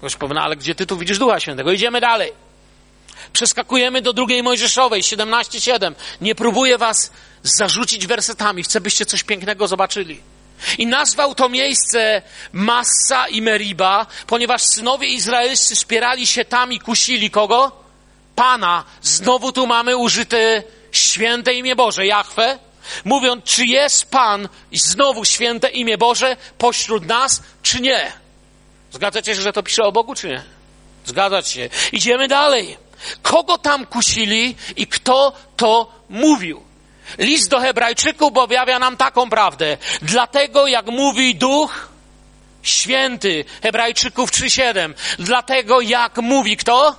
[0.00, 1.72] Ktoś powie, no ale gdzie ty tu widzisz Ducha Świętego?
[1.72, 2.32] Idziemy dalej.
[3.32, 5.94] Przeskakujemy do drugiej Mojżeszowej, 17:7.
[6.20, 7.10] Nie próbuję was
[7.42, 10.20] zarzucić wersetami, chcę, byście coś pięknego zobaczyli.
[10.78, 17.30] I nazwał to miejsce Massa i Meriba, ponieważ synowie izraelscy spierali się tam i kusili
[17.30, 17.72] kogo?
[18.34, 18.84] Pana.
[19.02, 22.58] Znowu tu mamy użyte święte imię Boże, Jahwe,
[23.04, 28.19] mówiąc, czy jest Pan znowu święte imię Boże pośród nas, czy nie.
[28.92, 30.42] Zgadzacie się, że to pisze o Bogu, czy nie?
[31.04, 31.68] Zgadzać się.
[31.92, 32.76] Idziemy dalej.
[33.22, 36.62] Kogo tam kusili i kto to mówił?
[37.18, 39.76] List do Hebrajczyków objawia nam taką prawdę.
[40.02, 41.88] Dlatego, jak mówi Duch
[42.62, 46.96] Święty, Hebrajczyków 3:7, dlatego, jak mówi kto?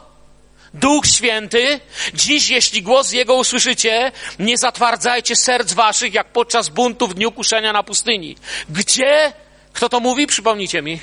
[0.73, 1.79] Duch Święty,
[2.13, 7.73] dziś, jeśli głos Jego usłyszycie, nie zatwardzajcie serc waszych, jak podczas buntu w dniu kuszenia
[7.73, 8.35] na pustyni.
[8.69, 9.33] Gdzie?
[9.73, 10.27] Kto to mówi?
[10.27, 10.99] Przypomnijcie mi.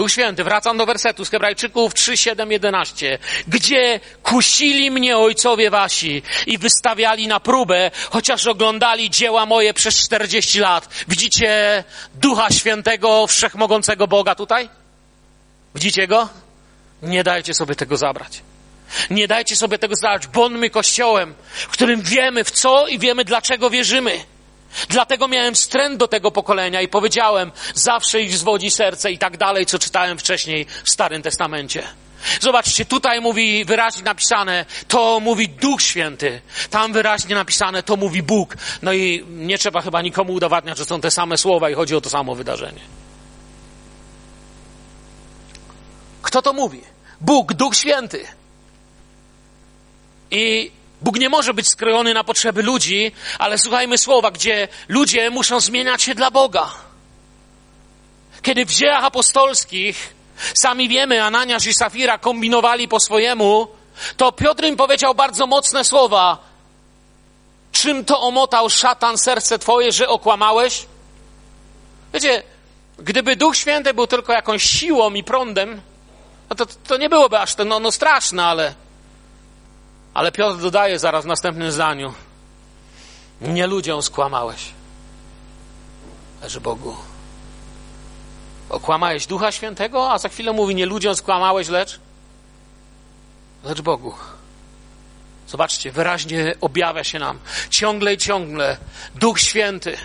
[0.00, 3.18] Duch Święty, wracam do wersetu z Hebrajczyków 3, 7, 11.
[3.48, 10.60] Gdzie kusili mnie ojcowie wasi i wystawiali na próbę, chociaż oglądali dzieła moje przez 40
[10.60, 10.88] lat.
[11.08, 11.84] Widzicie
[12.14, 14.68] Ducha Świętego, Wszechmogącego Boga tutaj?
[15.74, 16.28] Widzicie Go?
[17.02, 18.42] Nie dajcie sobie tego zabrać.
[19.10, 20.26] Nie dajcie sobie tego zabrać.
[20.26, 24.24] Bądźmy Kościołem, w którym wiemy w co i wiemy dlaczego wierzymy.
[24.88, 29.66] Dlatego miałem wstręt do tego pokolenia i powiedziałem, zawsze ich zwodzi serce i tak dalej,
[29.66, 31.82] co czytałem wcześniej w Starym Testamencie.
[32.40, 36.40] Zobaczcie, tutaj mówi wyraźnie napisane, to mówi Duch Święty.
[36.70, 38.56] Tam wyraźnie napisane, to mówi Bóg.
[38.82, 42.00] No i nie trzeba chyba nikomu udowadniać, że są te same słowa i chodzi o
[42.00, 42.80] to samo wydarzenie.
[46.22, 46.80] Kto to mówi?
[47.20, 48.26] Bóg, Duch Święty.
[50.30, 50.70] I
[51.02, 56.02] Bóg nie może być skrojony na potrzeby ludzi, ale słuchajmy słowa, gdzie ludzie muszą zmieniać
[56.02, 56.70] się dla Boga.
[58.42, 60.14] Kiedy w dziejach apostolskich,
[60.54, 63.68] sami wiemy, Ananiasz i Safira kombinowali po swojemu,
[64.16, 66.38] to Piotr im powiedział bardzo mocne słowa.
[67.72, 70.86] Czym to omotał szatan serce twoje, że okłamałeś?
[72.14, 72.42] Wiecie,
[72.98, 75.80] gdyby Duch Święty był tylko jakąś siłą i prądem,
[76.50, 78.74] no to, to nie byłoby aż to no, no straszne, ale
[80.14, 82.14] ale Piotr dodaje zaraz w następnym zdaniu:
[83.40, 84.72] Nie ludziom skłamałeś,
[86.42, 86.96] lecz Bogu.
[88.68, 92.00] Okłamałeś Ducha Świętego, a za chwilę mówi: Nie ludziom skłamałeś, lecz,
[93.64, 94.14] lecz Bogu.
[95.48, 97.38] Zobaczcie, wyraźnie objawia się nam
[97.70, 98.76] ciągle i ciągle
[99.14, 99.96] Duch Święty.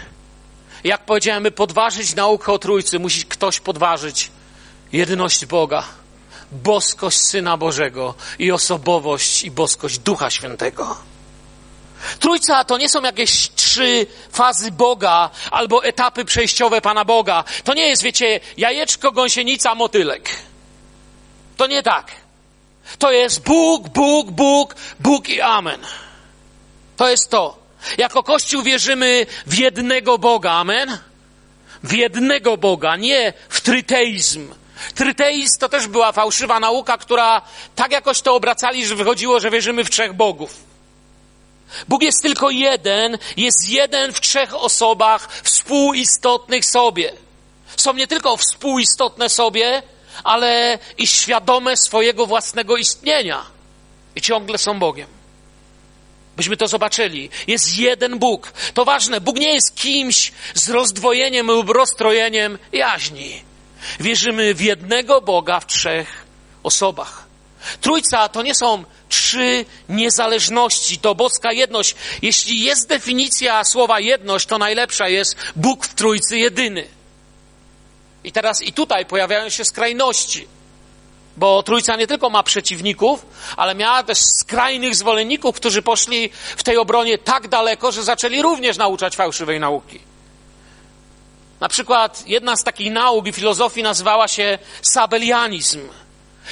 [0.83, 4.31] Jak powiedziałem, by podważyć naukę o Trójcy, musi ktoś podważyć
[4.91, 5.83] jedność Boga
[6.51, 10.97] boskość Syna Bożego i osobowość i boskość Ducha Świętego.
[12.19, 17.43] Trójca to nie są jakieś trzy fazy Boga albo etapy przejściowe Pana Boga.
[17.63, 20.29] To nie jest, wiecie, jajeczko, gąsienica, motylek.
[21.57, 22.11] To nie tak.
[22.99, 25.81] To jest Bóg, Bóg, Bóg, Bóg i Amen.
[26.97, 27.57] To jest to.
[27.97, 30.97] Jako Kościół wierzymy w jednego Boga, Amen?
[31.83, 34.53] W jednego Boga, nie w tryteizm,
[34.95, 37.41] Tryteizm to też była fałszywa nauka, która
[37.75, 40.65] tak jakoś to obracali, że wychodziło, że wierzymy w trzech bogów.
[41.87, 47.13] Bóg jest tylko jeden, jest jeden w trzech osobach współistotnych sobie.
[47.77, 49.83] Są nie tylko współistotne sobie,
[50.23, 53.45] ale i świadome swojego własnego istnienia.
[54.15, 55.07] I ciągle są Bogiem.
[56.37, 57.29] Byśmy to zobaczyli.
[57.47, 58.53] Jest jeden Bóg.
[58.73, 59.21] To ważne.
[59.21, 63.43] Bóg nie jest kimś z rozdwojeniem lub rozstrojeniem jaźni.
[63.99, 66.25] Wierzymy w jednego Boga w trzech
[66.63, 67.25] osobach.
[67.81, 71.95] Trójca to nie są trzy niezależności, to boska jedność.
[72.21, 76.87] Jeśli jest definicja słowa jedność, to najlepsza jest Bóg w Trójcy jedyny.
[78.23, 80.47] I teraz i tutaj pojawiają się skrajności.
[81.37, 83.25] Bo Trójca nie tylko ma przeciwników,
[83.57, 88.77] ale miała też skrajnych zwolenników, którzy poszli w tej obronie tak daleko, że zaczęli również
[88.77, 89.99] nauczać fałszywej nauki.
[91.59, 95.89] Na przykład jedna z takich nauk i filozofii nazywała się sabelianizm,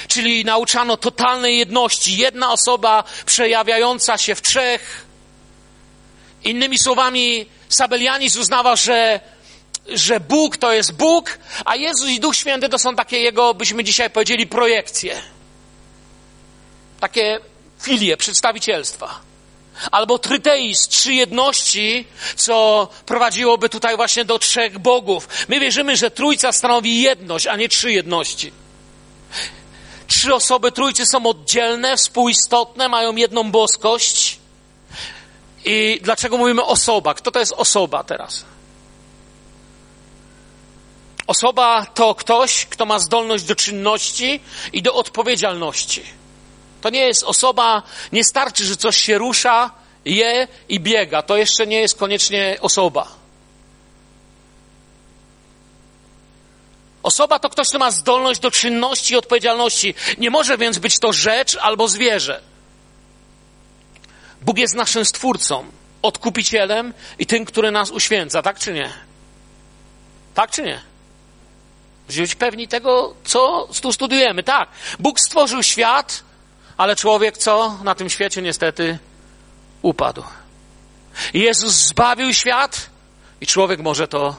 [0.08, 2.16] czyli nauczano totalnej jedności.
[2.16, 5.06] Jedna osoba przejawiająca się w trzech.
[6.44, 9.20] Innymi słowami, sabelianizm uznawał, że
[9.88, 13.84] że Bóg to jest Bóg, a Jezus i Duch Święty to są takie jego, byśmy
[13.84, 15.22] dzisiaj powiedzieli, projekcje.
[17.00, 17.40] Takie
[17.82, 19.20] filie, przedstawicielstwa.
[19.90, 22.04] Albo tryteizm, trzy jedności,
[22.36, 25.28] co prowadziłoby tutaj właśnie do trzech bogów.
[25.48, 28.52] My wierzymy, że Trójca stanowi jedność, a nie trzy jedności.
[30.06, 34.38] Trzy osoby Trójcy są oddzielne, współistotne, mają jedną boskość.
[35.64, 37.14] I dlaczego mówimy osoba?
[37.14, 38.44] Kto to jest osoba teraz?
[41.26, 44.40] Osoba to ktoś, kto ma zdolność do czynności
[44.72, 46.02] i do odpowiedzialności.
[46.84, 49.70] To nie jest osoba, nie starczy, że coś się rusza,
[50.04, 51.22] je i biega.
[51.22, 53.08] To jeszcze nie jest koniecznie osoba.
[57.02, 59.94] Osoba to ktoś, kto ma zdolność do czynności i odpowiedzialności.
[60.18, 62.40] Nie może więc być to rzecz albo zwierzę.
[64.42, 65.64] Bóg jest naszym stwórcą,
[66.02, 68.92] odkupicielem i tym, który nas uświęca, tak czy nie?
[70.34, 70.80] Tak czy nie?
[72.08, 74.42] Być pewni tego, co tu studiujemy.
[74.42, 74.68] Tak,
[74.98, 76.24] Bóg stworzył świat,
[76.76, 77.78] ale człowiek co?
[77.84, 78.98] Na tym świecie niestety
[79.82, 80.24] upadł.
[81.34, 82.90] Jezus zbawił świat
[83.40, 84.36] i człowiek może to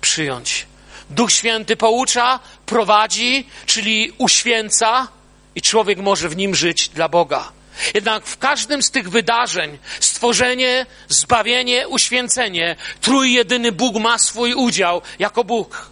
[0.00, 0.66] przyjąć.
[1.10, 5.08] Duch Święty poucza, prowadzi, czyli uświęca
[5.54, 7.52] i człowiek może w nim żyć dla Boga.
[7.94, 15.44] Jednak w każdym z tych wydarzeń, stworzenie, zbawienie, uświęcenie, trójjedyny Bóg ma swój udział jako
[15.44, 15.90] Bóg.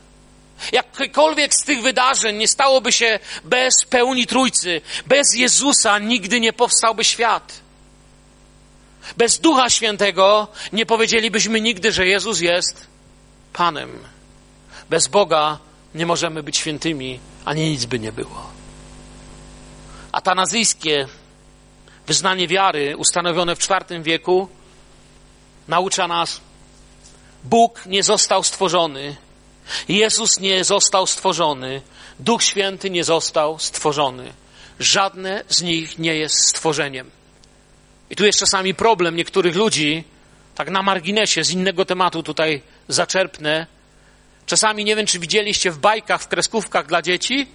[0.72, 7.04] Jakiekolwiek z tych wydarzeń nie stałoby się bez pełni Trójcy, bez Jezusa nigdy nie powstałby
[7.04, 7.60] świat.
[9.16, 12.86] Bez Ducha Świętego nie powiedzielibyśmy nigdy, że Jezus jest
[13.52, 13.98] Panem.
[14.90, 15.58] Bez Boga
[15.94, 18.50] nie możemy być świętymi, ani nic by nie było.
[20.12, 21.08] Atanazyjskie
[22.06, 24.48] wyznanie wiary, ustanowione w IV wieku,
[25.68, 26.40] naucza nas,
[27.44, 29.16] Bóg nie został stworzony
[29.88, 31.82] Jezus nie został stworzony,
[32.18, 34.32] Duch Święty nie został stworzony.
[34.80, 37.10] Żadne z nich nie jest stworzeniem.
[38.10, 40.04] I tu jest czasami problem niektórych ludzi,
[40.54, 43.66] tak na marginesie, z innego tematu tutaj zaczerpnę.
[44.46, 47.48] Czasami nie wiem, czy widzieliście w bajkach, w kreskówkach dla dzieci,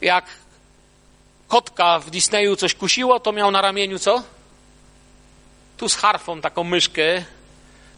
[0.00, 0.24] jak
[1.48, 4.22] kotka w Disneyu coś kusiło, to miał na ramieniu co?
[5.76, 7.24] Tu z harfą taką myszkę,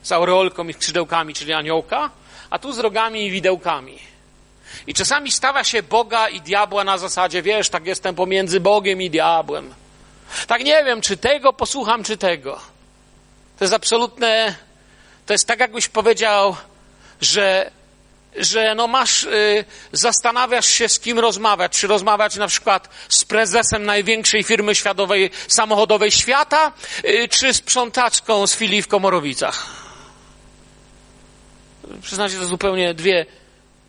[0.02, 2.10] z aureolką i skrzydełkami, czyli aniołka,
[2.50, 3.98] a tu z rogami i widełkami.
[4.86, 9.10] I czasami stawia się Boga i diabła na zasadzie, wiesz, tak jestem pomiędzy Bogiem i
[9.10, 9.74] diabłem.
[10.46, 12.60] Tak nie wiem, czy tego posłucham, czy tego.
[13.58, 14.54] To jest absolutne,
[15.26, 16.56] to jest tak, jakbyś powiedział,
[17.20, 17.70] że,
[18.36, 21.72] że no masz, y, zastanawiasz się, z kim rozmawiać.
[21.72, 26.72] Czy rozmawiać na przykład z prezesem największej firmy światowej, samochodowej świata,
[27.04, 29.79] y, czy sprzątaczką z filii w Komorowicach
[32.00, 33.26] przyznacie, to zupełnie dwie.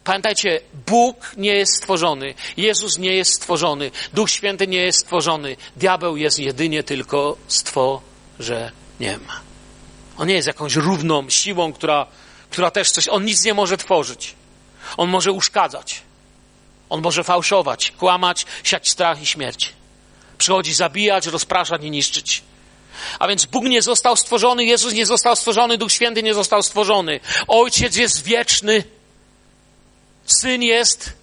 [0.03, 6.17] Pamiętajcie, Bóg nie jest stworzony, Jezus nie jest stworzony, Duch Święty nie jest stworzony, diabeł
[6.17, 9.21] jest jedynie tylko stworzeniem.
[10.17, 12.05] On nie jest jakąś równą siłą, która,
[12.49, 14.35] która też coś, on nic nie może tworzyć.
[14.97, 16.01] On może uszkadzać.
[16.89, 19.73] On może fałszować, kłamać, siać strach i śmierć.
[20.37, 22.43] Przychodzi zabijać, rozpraszać i niszczyć.
[23.19, 27.19] A więc Bóg nie został stworzony, Jezus nie został stworzony, Duch Święty nie został stworzony.
[27.47, 28.83] Ojciec jest wieczny,
[30.25, 31.13] Syn jest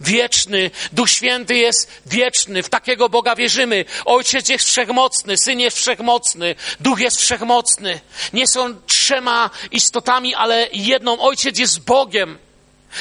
[0.00, 2.62] wieczny, Duch Święty jest wieczny.
[2.62, 3.84] W takiego Boga wierzymy.
[4.04, 8.00] Ojciec jest wszechmocny, Syn jest wszechmocny, Duch jest wszechmocny.
[8.32, 11.20] Nie są trzema istotami, ale jedną.
[11.20, 12.38] Ojciec jest Bogiem.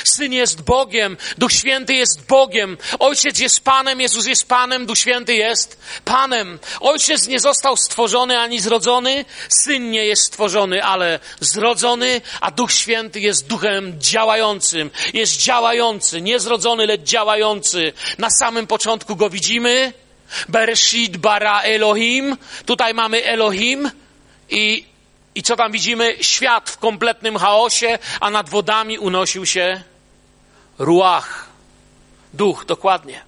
[0.03, 5.33] Syn jest Bogiem, Duch Święty jest Bogiem, Ojciec jest Panem, Jezus jest Panem, Duch Święty
[5.33, 6.59] jest Panem.
[6.79, 13.19] Ojciec nie został stworzony ani zrodzony, Syn nie jest stworzony, ale zrodzony, a Duch Święty
[13.19, 14.91] jest Duchem działającym.
[15.13, 17.93] Jest działający, nie zrodzony, lecz działający.
[18.17, 19.93] Na samym początku go widzimy.
[20.49, 22.37] Bereshit bara Elohim.
[22.65, 23.91] Tutaj mamy Elohim
[24.49, 24.94] i
[25.35, 26.15] i co tam widzimy?
[26.21, 29.83] Świat w kompletnym chaosie, a nad wodami unosił się
[30.79, 31.47] ruach.
[32.33, 33.21] Duch, dokładnie.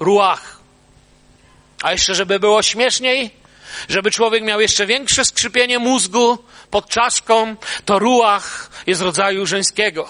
[0.00, 0.56] Ruach.
[1.82, 3.30] A jeszcze, żeby było śmieszniej,
[3.88, 6.38] żeby człowiek miał jeszcze większe skrzypienie mózgu
[6.70, 10.08] pod czaszką, to ruach jest rodzaju żeńskiego.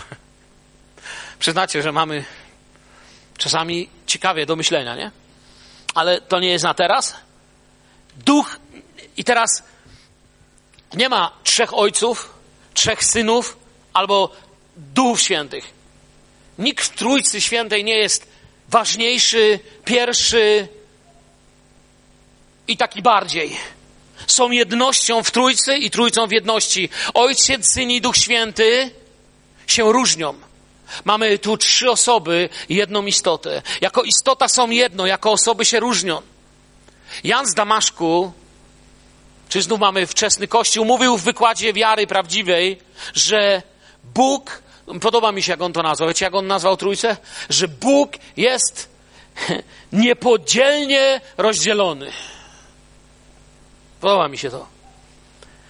[1.38, 2.24] Przyznacie, że mamy
[3.38, 5.10] czasami ciekawie do myślenia, nie?
[5.94, 7.25] Ale to nie jest na teraz.
[8.16, 8.60] Duch,
[9.16, 9.62] i teraz
[10.94, 12.34] nie ma trzech ojców,
[12.74, 13.56] trzech synów
[13.92, 14.32] albo
[14.76, 15.72] duchów świętych.
[16.58, 18.26] Nikt w Trójcy Świętej nie jest
[18.68, 20.68] ważniejszy, pierwszy
[22.68, 23.56] i taki bardziej.
[24.26, 26.88] Są jednością w Trójcy i Trójcą w jedności.
[27.14, 28.90] Ojciec, Syn i Duch Święty
[29.66, 30.34] się różnią.
[31.04, 33.62] Mamy tu trzy osoby, jedną istotę.
[33.80, 36.22] Jako istota są jedno, jako osoby się różnią.
[37.24, 38.32] Jan z Damaszku,
[39.48, 42.78] czy znów mamy wczesny Kościół, mówił w wykładzie wiary prawdziwej,
[43.14, 43.62] że
[44.04, 44.62] Bóg,
[45.00, 47.16] podoba mi się jak on to nazwał, wiecie jak on nazwał Trójcę?
[47.50, 48.88] Że Bóg jest
[49.92, 52.12] niepodzielnie rozdzielony.
[54.00, 54.66] Podoba mi się to.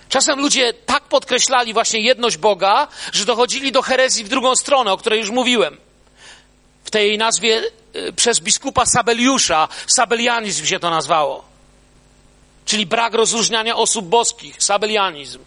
[0.09, 4.97] Czasem ludzie tak podkreślali właśnie jedność Boga, że dochodzili do herezji w drugą stronę, o
[4.97, 5.76] której już mówiłem.
[6.84, 7.62] W tej nazwie
[8.17, 11.45] przez biskupa Sabeliusza, sabelianizm się to nazwało.
[12.65, 15.39] Czyli brak rozróżniania osób boskich, sabelianizm.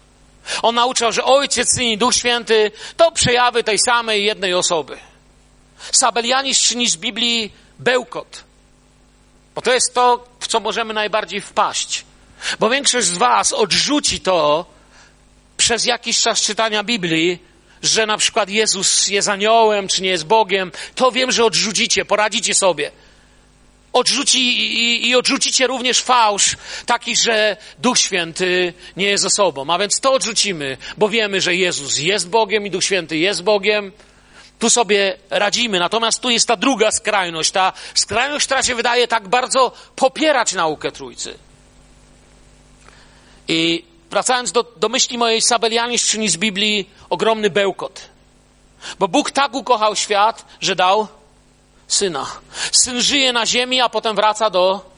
[0.62, 4.98] On nauczał, że Ojciec, Syn i Duch Święty to przejawy tej samej jednej osoby.
[5.92, 8.44] Sabelianizm czyni z Biblii bełkot.
[9.54, 12.04] Bo to jest to, w co możemy najbardziej wpaść.
[12.58, 14.66] Bo większość z Was odrzuci to
[15.56, 17.38] przez jakiś czas czytania Biblii,
[17.82, 22.54] że na przykład Jezus jest aniołem, czy nie jest Bogiem, to wiem, że odrzucicie, poradzicie
[22.54, 22.90] sobie.
[23.92, 26.56] Odrzuci i, i odrzucicie również fałsz
[26.86, 29.70] taki, że Duch Święty nie jest osobą.
[29.70, 33.92] A więc to odrzucimy, bo wiemy, że Jezus jest Bogiem i Duch Święty jest Bogiem.
[34.58, 35.78] Tu sobie radzimy.
[35.78, 40.92] Natomiast tu jest ta druga skrajność, ta skrajność, która się wydaje tak bardzo popierać naukę
[40.92, 41.38] Trójcy.
[43.48, 48.08] I wracając do, do myśli mojej, Sabelianizm czyni z Biblii ogromny bełkot.
[48.98, 51.08] Bo Bóg tak ukochał świat, że dał
[51.88, 52.26] syna.
[52.72, 54.90] Syn żyje na ziemi, a potem wraca do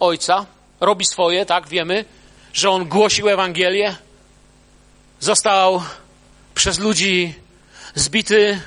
[0.00, 0.46] ojca.
[0.80, 2.04] Robi swoje, tak, wiemy,
[2.52, 3.96] że on głosił Ewangelię.
[5.20, 5.82] Został
[6.54, 7.34] przez ludzi
[7.94, 8.60] zbity,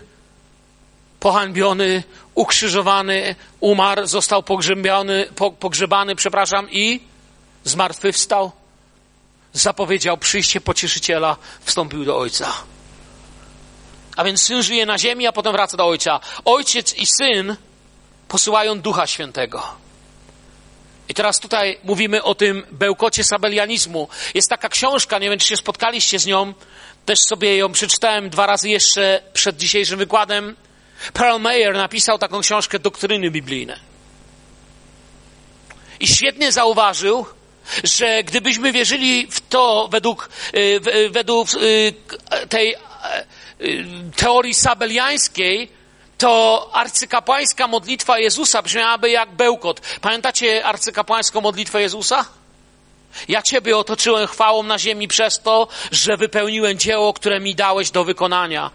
[1.19, 2.03] pohańbiony,
[2.35, 5.25] ukrzyżowany, umarł, został pogrzebany,
[5.59, 6.99] pogrzebany, przepraszam, i
[7.63, 8.51] zmartwychwstał
[9.57, 12.53] zapowiedział przyjście pocieszyciela, wstąpił do ojca.
[14.17, 16.19] A więc syn żyje na ziemi, a potem wraca do ojca.
[16.45, 17.55] Ojciec i syn
[18.27, 19.63] posyłają ducha świętego.
[21.09, 24.07] I teraz tutaj mówimy o tym bełkocie sabelianizmu.
[24.33, 26.53] Jest taka książka, nie wiem, czy się spotkaliście z nią.
[27.05, 30.55] Też sobie ją przeczytałem dwa razy jeszcze przed dzisiejszym wykładem.
[31.13, 33.79] Pearl Mayer napisał taką książkę Doktryny Biblijne.
[35.99, 37.25] I świetnie zauważył,
[37.83, 40.59] że gdybyśmy wierzyli w to według, y,
[40.95, 41.93] y, według y,
[42.49, 42.75] tej
[44.15, 45.69] teorii sabeliańskiej,
[46.17, 49.81] to arcykapłańska modlitwa Jezusa brzmiałaby jak bełkot.
[50.01, 52.25] Pamiętacie arcykapłańską modlitwę Jezusa?
[53.27, 58.03] Ja Ciebie otoczyłem chwałą na ziemi przez to, że wypełniłem dzieło, które mi dałeś do
[58.03, 58.71] wykonania.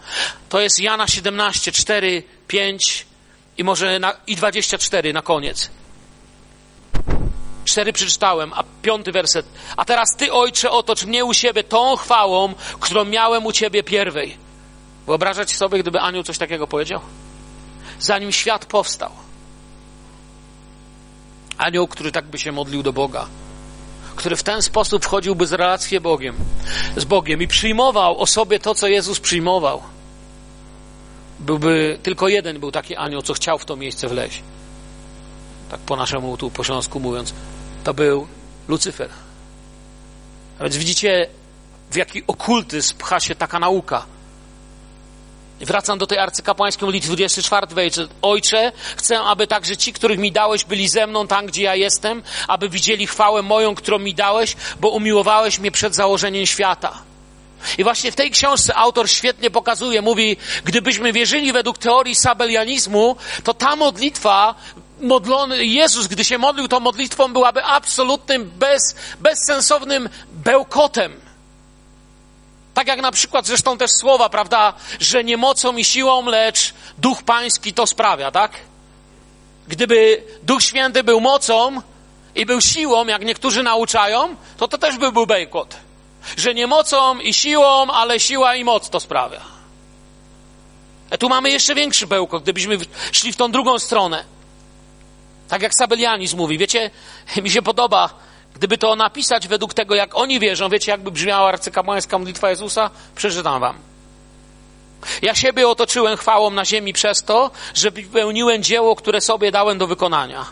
[0.48, 3.06] To jest Jana 17, 4, 5
[3.58, 5.70] i może na, i 24 na koniec.
[7.64, 9.46] Cztery przeczytałem, a piąty werset.
[9.76, 14.36] A teraz Ty, Ojcze, otocz mnie u siebie tą chwałą, którą miałem u Ciebie pierwej.
[15.06, 17.00] Wyobrażacie sobie, gdyby anioł coś takiego powiedział?
[17.98, 19.10] Zanim świat powstał.
[21.58, 23.26] Anioł, który tak by się modlił do Boga.
[24.16, 26.36] Który w ten sposób wchodziłby z relację Bogiem,
[26.96, 29.82] z Bogiem i przyjmował o sobie to, co Jezus przyjmował.
[31.40, 34.42] Byłby, tylko jeden był taki anioł, co chciał w to miejsce wleźć
[35.72, 37.34] tak po naszemu tu po śląsku mówiąc,
[37.84, 38.26] to był
[38.68, 39.08] Lucyfer.
[40.58, 41.28] A więc widzicie,
[41.90, 44.06] w jaki okultyzm pcha się taka nauka.
[45.60, 48.06] I wracam do tej arcykapłańskiej modlitwy 24 wejdzie.
[48.22, 52.22] Ojcze, chcę, aby także ci, których mi dałeś, byli ze mną tam, gdzie ja jestem,
[52.48, 57.02] aby widzieli chwałę moją, którą mi dałeś, bo umiłowałeś mnie przed założeniem świata.
[57.78, 63.54] I właśnie w tej książce autor świetnie pokazuje, mówi, gdybyśmy wierzyli według teorii sabelianizmu, to
[63.54, 64.54] ta modlitwa,
[65.02, 71.20] modlony, Jezus, gdy się modlił, tą modlitwą byłaby absolutnym, bez, bezsensownym bełkotem.
[72.74, 77.22] Tak jak na przykład zresztą też słowa, prawda, że nie mocą i siłą, lecz Duch
[77.22, 78.52] Pański to sprawia, tak?
[79.68, 81.82] Gdyby Duch Święty był mocą
[82.34, 85.76] i był siłą, jak niektórzy nauczają, to to też by był bełkot.
[86.36, 89.40] Że nie mocą i siłą, ale siła i moc to sprawia.
[91.10, 92.78] A e, tu mamy jeszcze większy bełkot, gdybyśmy
[93.12, 94.24] szli w tą drugą stronę.
[95.52, 96.58] Tak jak Sabelianizm mówi.
[96.58, 96.90] Wiecie,
[97.42, 98.08] mi się podoba,
[98.54, 102.90] gdyby to napisać według tego, jak oni wierzą, wiecie, jakby brzmiała arcykapłańska modlitwa Jezusa?
[103.14, 103.76] Przeczytam wam.
[105.22, 109.86] Ja siebie otoczyłem chwałą na ziemi przez to, że wypełniłem dzieło, które sobie dałem do
[109.86, 110.46] wykonania.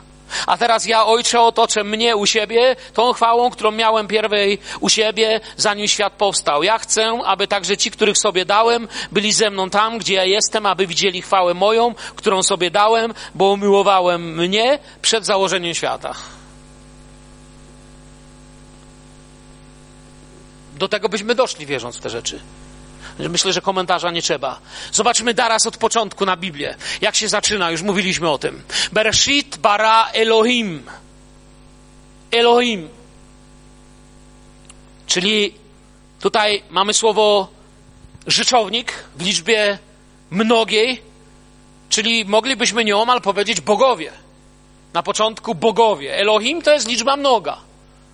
[0.47, 5.41] A teraz ja, Ojcze, otoczę mnie u siebie tą chwałą, którą miałem pierwej u siebie,
[5.57, 6.63] zanim świat powstał.
[6.63, 10.67] Ja chcę, aby także ci, których sobie dałem, byli ze mną tam, gdzie ja jestem,
[10.67, 16.15] aby widzieli chwałę moją, którą sobie dałem, bo umiłowałem mnie przed założeniem świata.
[20.75, 22.41] Do tego byśmy doszli, wierząc w te rzeczy.
[23.29, 24.61] Myślę, że komentarza nie trzeba.
[24.93, 26.75] Zobaczmy teraz od początku na Biblię.
[27.01, 28.63] Jak się zaczyna, już mówiliśmy o tym.
[28.93, 30.83] Bereshit bara Elohim.
[32.31, 32.89] Elohim.
[35.07, 35.55] Czyli
[36.21, 37.49] tutaj mamy słowo
[38.27, 39.79] rzeczownik w liczbie
[40.31, 41.03] mnogiej,
[41.89, 44.13] czyli moglibyśmy nieomal powiedzieć bogowie.
[44.93, 46.17] Na początku bogowie.
[46.17, 47.70] Elohim to jest liczba mnoga.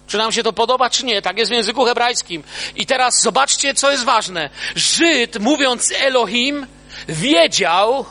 [0.07, 1.23] Czy nam się to podoba, czy nie?
[1.23, 2.43] Tak jest w języku hebrajskim.
[2.77, 4.51] I teraz zobaczcie, co jest ważne.
[4.77, 6.67] Żyd, mówiąc Elohim,
[7.09, 8.07] wiedział,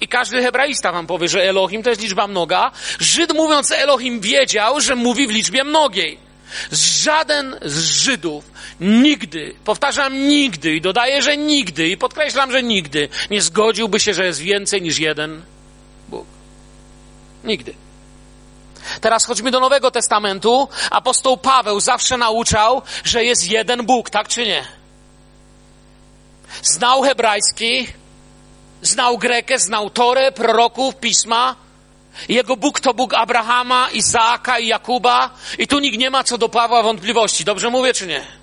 [0.00, 2.70] i każdy hebraista wam powie, że Elohim to jest liczba mnoga.
[3.00, 6.18] Żyd, mówiąc Elohim, wiedział, że mówi w liczbie mnogiej.
[6.72, 8.44] Żaden z Żydów
[8.80, 14.26] nigdy, powtarzam nigdy i dodaję, że nigdy i podkreślam, że nigdy nie zgodziłby się, że
[14.26, 15.42] jest więcej niż jeden
[16.08, 16.26] Bóg.
[17.44, 17.74] Nigdy.
[19.00, 20.68] Teraz chodźmy do Nowego Testamentu.
[20.90, 24.64] Apostoł Paweł zawsze nauczał, że jest jeden Bóg, tak czy nie?
[26.62, 27.86] Znał hebrajski,
[28.82, 31.56] znał grekę, znał Torę, proroków, pisma.
[32.28, 35.30] Jego Bóg to Bóg Abrahama, Izaaka i Jakuba.
[35.58, 37.44] I tu nikt nie ma co do Pawła wątpliwości.
[37.44, 38.41] Dobrze mówię czy nie?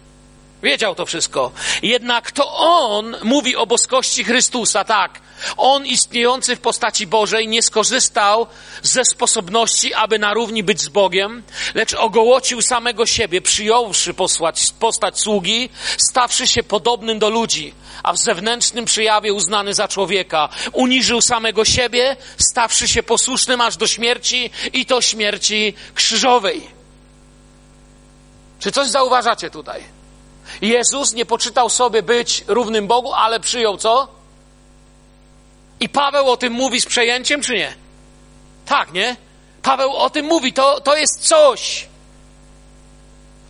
[0.64, 1.52] Wiedział to wszystko.
[1.82, 5.20] Jednak to on mówi o boskości Chrystusa, tak.
[5.58, 8.48] On istniejący w postaci Bożej nie skorzystał
[8.82, 11.44] ze sposobności, aby na równi być z Bogiem,
[11.76, 18.18] lecz ogołocił samego siebie, przyjąwszy posłać, postać sługi, stawszy się podobnym do ludzi, a w
[18.18, 20.50] zewnętrznym przyjawie uznany za człowieka.
[20.74, 26.68] Uniżył samego siebie, stawszy się posłusznym aż do śmierci i to śmierci krzyżowej.
[28.60, 29.99] Czy coś zauważacie tutaj?
[30.62, 34.08] Jezus nie poczytał sobie być równym Bogu, ale przyjął co?
[35.80, 37.74] I Paweł o tym mówi z przejęciem, czy nie?
[38.66, 39.16] Tak, nie?
[39.62, 41.88] Paweł o tym mówi, to, to jest coś.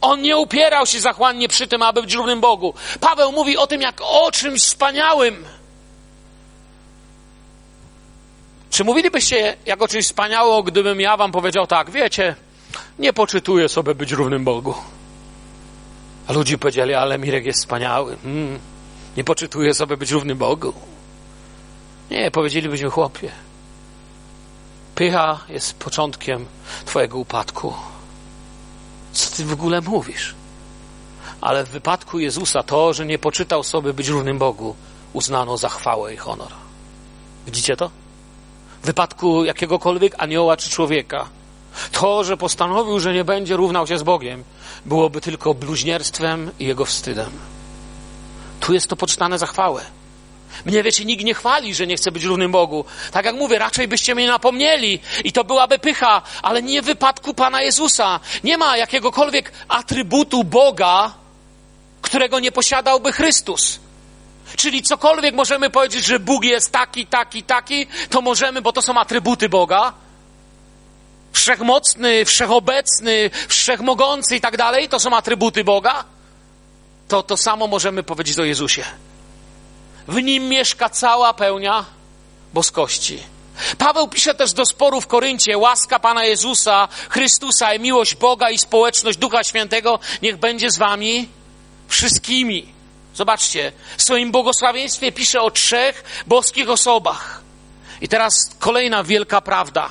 [0.01, 2.73] On nie upierał się zachłannie przy tym, aby być równym Bogu.
[2.99, 5.45] Paweł mówi o tym jak o czymś wspaniałym.
[8.69, 12.35] Czy mówilibyście jak o czymś wspaniałym, gdybym ja wam powiedział tak, wiecie,
[12.99, 14.73] nie poczytuję sobie być równym Bogu.
[16.29, 18.17] A ludzie powiedzieli, ale Mirek jest wspaniały.
[18.23, 18.59] Hmm,
[19.17, 20.73] nie poczytuje sobie być równym Bogu.
[22.11, 23.31] Nie, powiedzielibyśmy chłopie.
[24.95, 26.45] Pycha jest początkiem
[26.85, 27.73] Twojego upadku.
[29.11, 30.35] Co Ty w ogóle mówisz?
[31.41, 34.75] Ale w wypadku Jezusa to, że nie poczytał sobie być równym Bogu,
[35.13, 36.51] uznano za chwałę i honor.
[37.45, 37.91] Widzicie to?
[38.83, 41.29] W wypadku jakiegokolwiek anioła czy człowieka,
[41.91, 44.43] to, że postanowił, że nie będzie równał się z Bogiem,
[44.85, 47.31] byłoby tylko bluźnierstwem i jego wstydem.
[48.59, 49.85] Tu jest to poczytane za chwałę.
[50.65, 52.85] Mnie, wiecie, nikt nie chwali, że nie chce być równym Bogu.
[53.11, 57.33] Tak jak mówię, raczej byście mnie napomnieli i to byłaby pycha, ale nie w wypadku
[57.33, 58.19] Pana Jezusa.
[58.43, 61.13] Nie ma jakiegokolwiek atrybutu Boga,
[62.01, 63.79] którego nie posiadałby Chrystus.
[64.55, 68.97] Czyli cokolwiek możemy powiedzieć, że Bóg jest taki, taki, taki, to możemy, bo to są
[68.97, 69.93] atrybuty Boga,
[71.31, 76.03] wszechmocny, wszechobecny, wszechmogący i tak dalej, to są atrybuty Boga,
[77.07, 78.83] to to samo możemy powiedzieć o Jezusie.
[80.07, 81.85] W nim mieszka cała pełnia
[82.53, 83.19] boskości.
[83.77, 88.57] Paweł pisze też do sporu w Koryncie, łaska Pana Jezusa, Chrystusa i miłość Boga i
[88.57, 91.29] społeczność Ducha Świętego niech będzie z wami
[91.87, 92.73] wszystkimi.
[93.15, 97.41] Zobaczcie, w swoim błogosławieństwie pisze o trzech boskich osobach.
[98.01, 99.89] I teraz kolejna wielka prawda.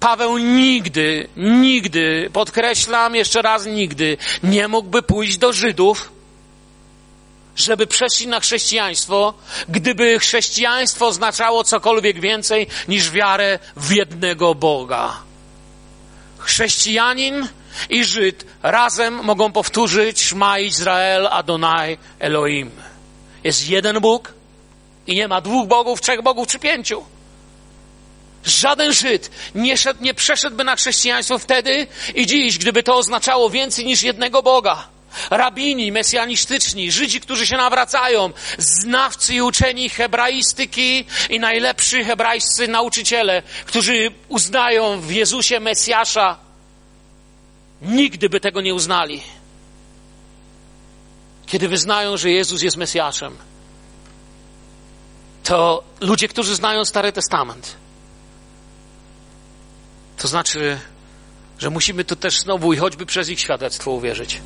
[0.00, 6.12] Paweł nigdy, nigdy, podkreślam jeszcze raz nigdy, nie mógłby pójść do Żydów
[7.56, 9.34] żeby przeszli na chrześcijaństwo,
[9.68, 15.16] gdyby chrześcijaństwo oznaczało cokolwiek więcej niż wiarę w jednego Boga.
[16.38, 17.48] Chrześcijanin
[17.90, 22.70] i Żyd razem mogą powtórzyć Szma Izrael Adonai Elohim.
[23.44, 24.32] Jest jeden Bóg
[25.06, 27.04] i nie ma dwóch bogów, trzech bogów czy pięciu.
[28.44, 33.86] Żaden Żyd nie, szedł, nie przeszedłby na chrześcijaństwo wtedy i dziś, gdyby to oznaczało więcej
[33.86, 34.88] niż jednego Boga.
[35.30, 44.12] Rabini mesjanistyczni, Żydzi, którzy się nawracają, znawcy i uczeni hebraistyki i najlepsi hebrajscy nauczyciele, którzy
[44.28, 46.36] uznają w Jezusie Mesjasza,
[47.82, 49.22] nigdy by tego nie uznali.
[51.46, 53.36] Kiedy wyznają, że Jezus jest Mesjaszem,
[55.44, 57.76] to ludzie, którzy znają Stary Testament,
[60.20, 60.78] to znaczy,
[61.58, 64.40] że musimy tu też znowu i choćby przez ich świadectwo uwierzyć,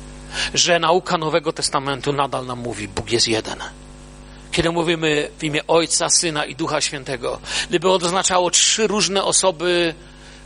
[0.53, 3.59] że nauka Nowego Testamentu nadal nam mówi, Bóg jest jeden.
[4.51, 9.93] Kiedy mówimy w imię Ojca, Syna i Ducha Świętego, gdyby oznaczało trzy różne osoby,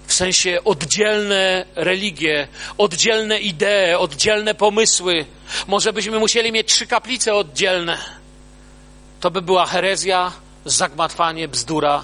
[0.08, 5.26] w sensie oddzielne religie, oddzielne idee, oddzielne pomysły,
[5.68, 7.98] może byśmy musieli mieć trzy kaplice oddzielne.
[9.20, 10.32] To by była herezja,
[10.66, 12.04] zagmatwanie, bzdura,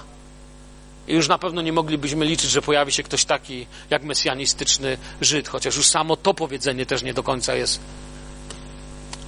[1.08, 5.48] i już na pewno nie moglibyśmy liczyć, że pojawi się ktoś taki jak mesjanistyczny Żyd,
[5.48, 7.80] chociaż już samo to powiedzenie też nie do końca jest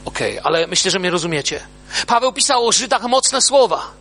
[0.05, 1.61] okej, okay, ale myślę, że mnie rozumiecie.
[2.07, 3.98] Paweł pisał o Żydach mocne słowa.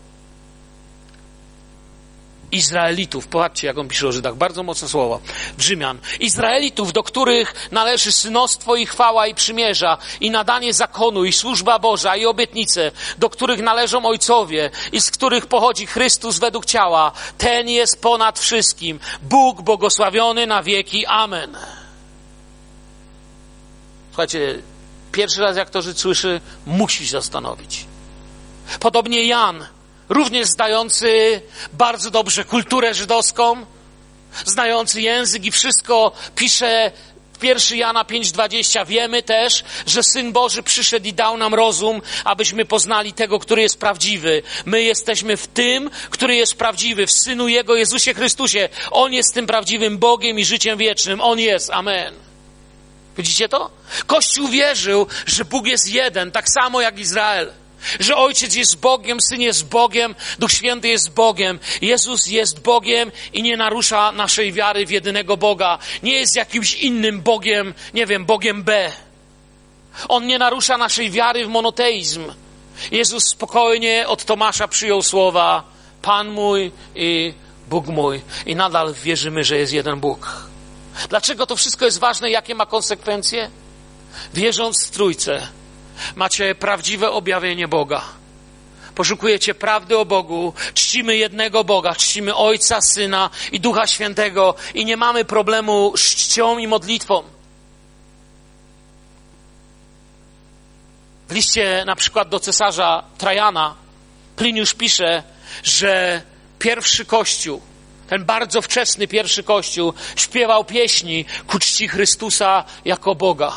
[2.52, 3.28] Izraelitów.
[3.28, 4.36] Popatrzcie, jak on pisze o Żydach.
[4.36, 5.20] Bardzo mocne słowo.
[5.58, 6.00] Rzymian.
[6.20, 12.16] Izraelitów, do których należy synostwo i chwała i przymierza, i nadanie zakonu, i służba Boża,
[12.16, 17.12] i obietnice, do których należą ojcowie, i z których pochodzi Chrystus według ciała.
[17.38, 19.00] Ten jest ponad wszystkim.
[19.22, 21.06] Bóg błogosławiony na wieki.
[21.06, 21.58] Amen.
[24.10, 24.62] Słuchajcie,
[25.12, 27.86] pierwszy raz jak to Żyd słyszy, musi się zastanowić.
[28.80, 29.66] Podobnie Jan
[30.10, 31.42] również znający
[31.74, 33.66] bardzo dobrze kulturę żydowską,
[34.46, 36.92] znający język i wszystko, pisze
[37.40, 42.66] w 1 Jana 5:20 wiemy też, że Syn Boży przyszedł i dał nam rozum, abyśmy
[42.66, 44.44] poznali tego, który jest prawdziwy.
[44.66, 48.70] My jesteśmy w tym, który jest prawdziwy, w Synu Jego Jezusie Chrystusie.
[48.92, 51.22] On jest tym prawdziwym Bogiem i życiem wiecznym.
[51.22, 51.70] On jest.
[51.70, 52.14] Amen.
[53.18, 53.70] Widzicie to?
[54.08, 57.52] Kościół wierzył, że Bóg jest jeden, tak samo jak Izrael.
[58.00, 63.44] Że Ojciec jest Bogiem, Syn jest Bogiem, Duch Święty jest Bogiem, Jezus jest Bogiem i
[63.44, 65.78] nie narusza naszej wiary w jedynego Boga.
[66.04, 68.92] Nie jest jakimś innym Bogiem, nie wiem, Bogiem B.
[70.08, 72.24] On nie narusza naszej wiary w monoteizm.
[72.92, 75.64] Jezus spokojnie od Tomasza przyjął słowa
[76.02, 77.34] Pan mój i
[77.70, 78.22] Bóg mój.
[78.46, 80.48] I nadal wierzymy, że jest jeden Bóg.
[81.10, 82.32] Dlaczego to wszystko jest ważne?
[82.32, 83.50] Jakie ma konsekwencje?
[84.34, 85.48] Wierząc w Trójcę,
[86.16, 88.02] macie prawdziwe objawienie Boga.
[88.96, 94.98] Poszukujecie prawdy o Bogu, czcimy jednego Boga, czcimy Ojca, Syna i Ducha Świętego i nie
[94.98, 97.24] mamy problemu z czcią i modlitwą.
[101.30, 103.76] W liście na przykład do cesarza Trajana
[104.38, 105.24] Pliniusz pisze,
[105.64, 106.22] że
[106.60, 107.62] pierwszy kościół,
[108.10, 113.54] ten bardzo wczesny pierwszy kościół, śpiewał pieśni ku czci Chrystusa jako Boga.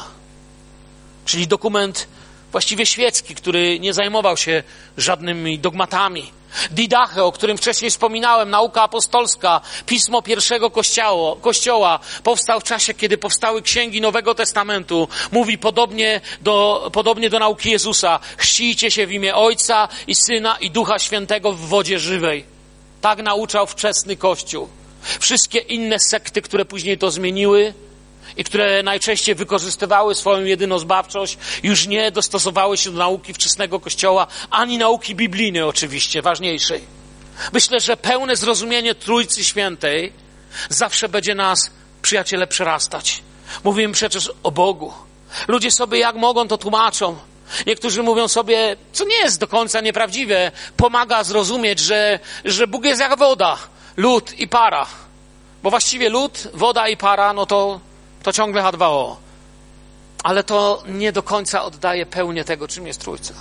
[1.24, 2.08] Czyli dokument
[2.52, 4.62] właściwie świecki, który nie zajmował się
[4.96, 6.32] żadnymi dogmatami.
[6.70, 13.18] Didache, o którym wcześniej wspominałem, nauka apostolska, pismo pierwszego kościoła, kościoła, powstał w czasie, kiedy
[13.18, 15.08] powstały księgi Nowego Testamentu.
[15.32, 18.20] Mówi podobnie do, podobnie do nauki Jezusa.
[18.36, 22.44] Chrzcijcie się w imię Ojca i Syna i Ducha Świętego w wodzie żywej.
[23.00, 24.68] Tak nauczał wczesny Kościół.
[25.20, 27.74] Wszystkie inne sekty, które później to zmieniły,
[28.36, 34.78] i które najczęściej wykorzystywały swoją jedynozbawczość, już nie dostosowały się do nauki wczesnego Kościoła, ani
[34.78, 37.00] nauki biblijnej oczywiście, ważniejszej.
[37.52, 40.12] Myślę, że pełne zrozumienie Trójcy Świętej
[40.68, 41.70] zawsze będzie nas,
[42.02, 43.22] przyjaciele, przerastać.
[43.64, 44.92] Mówimy przecież o Bogu.
[45.48, 47.16] Ludzie sobie jak mogą to tłumaczą.
[47.66, 53.00] Niektórzy mówią sobie, co nie jest do końca nieprawdziwe, pomaga zrozumieć, że, że Bóg jest
[53.00, 53.58] jak woda,
[53.96, 54.86] lód i para.
[55.62, 57.80] Bo właściwie lód, woda i para, no to
[58.22, 59.16] to ciągle H2O.
[60.22, 63.34] Ale to nie do końca oddaje pełnię tego, czym jest Trójca.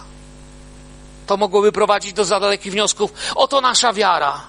[1.27, 3.13] To mogłoby prowadzić do za dalekich wniosków.
[3.36, 4.41] Oto nasza wiara.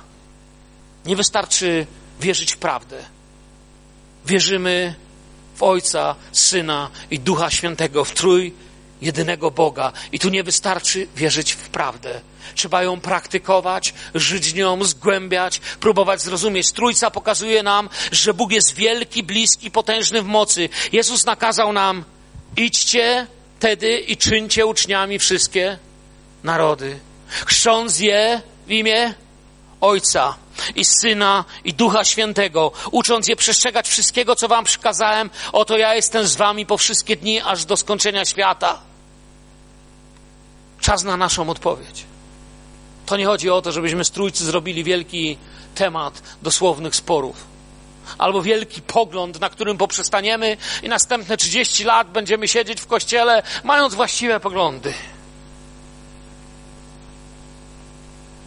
[1.07, 1.87] Nie wystarczy
[2.21, 3.05] wierzyć w prawdę.
[4.27, 4.95] Wierzymy
[5.57, 8.55] w Ojca, Syna i Ducha Świętego, w Trój
[9.03, 9.93] jedynego Boga.
[10.13, 12.21] I tu nie wystarczy wierzyć w prawdę.
[12.55, 16.73] Trzeba ją praktykować, żyć nią, zgłębiać, próbować zrozumieć.
[16.73, 20.69] Trójca pokazuje nam, że Bóg jest wielki, bliski, potężny w mocy.
[20.93, 22.05] Jezus nakazał nam:
[22.57, 23.27] idźcie,
[23.61, 25.79] tedy i czyńcie uczniami wszystkie
[26.45, 26.99] narody,
[27.47, 29.15] chrząc je w imię
[29.81, 30.35] Ojca
[30.75, 35.31] i Syna i Ducha Świętego, ucząc je przestrzegać wszystkiego, co wam przykazałem.
[35.53, 38.81] Oto ja jestem z wami po wszystkie dni, aż do skończenia świata.
[40.81, 42.10] Czas na naszą odpowiedź.
[43.11, 45.39] To nie chodzi o to, żebyśmy z trójcy zrobili wielki
[45.75, 47.45] temat dosłownych sporów.
[48.19, 53.95] Albo wielki pogląd, na którym poprzestaniemy i następne 30 lat będziemy siedzieć w kościele, mając
[53.95, 54.95] właściwe poglądy.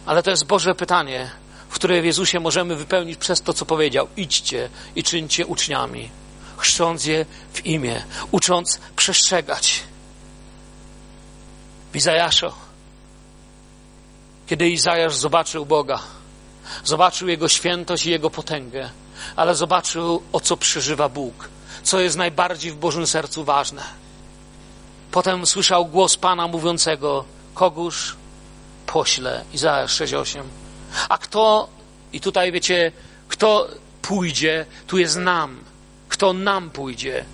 [0.06, 1.30] Ale to jest Boże pytanie,
[1.68, 4.08] w które w Jezusie możemy wypełnić przez to, co powiedział.
[4.16, 6.10] Idźcie i czyńcie uczniami,
[6.56, 9.80] chrzcząc je w imię, ucząc przestrzegać.
[11.92, 12.52] W Izajaszu,
[14.46, 16.00] kiedy Izajasz zobaczył Boga,
[16.84, 18.90] zobaczył Jego świętość i Jego potęgę,
[19.36, 21.48] ale zobaczył, o co przeżywa Bóg,
[21.82, 23.82] co jest najbardziej w Bożym sercu ważne.
[25.10, 27.24] Potem słyszał głos Pana mówiącego,
[27.54, 28.16] kogóż
[28.86, 29.44] pośle.
[29.52, 30.42] Izajasz 6,8.
[31.08, 31.68] A kto,
[32.12, 32.92] i tutaj wiecie,
[33.28, 33.68] kto
[34.02, 35.64] pójdzie, tu jest nam.
[36.08, 37.24] Kto nam pójdzie,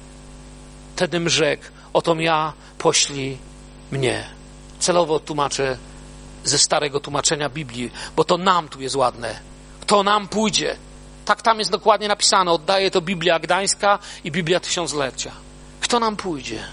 [0.97, 3.39] wtedym rzekł, oto ja, poślij
[3.91, 4.25] mnie.
[4.79, 5.77] Celowo tłumaczę
[6.45, 9.41] ze starego tłumaczenia Biblii, bo to nam tu jest ładne.
[9.81, 10.77] Kto nam pójdzie.
[11.25, 12.51] Tak tam jest dokładnie napisane.
[12.51, 15.33] Oddaje to Biblia Gdańska i Biblia Tysiąclecia.
[15.81, 16.65] Kto nam pójdzie?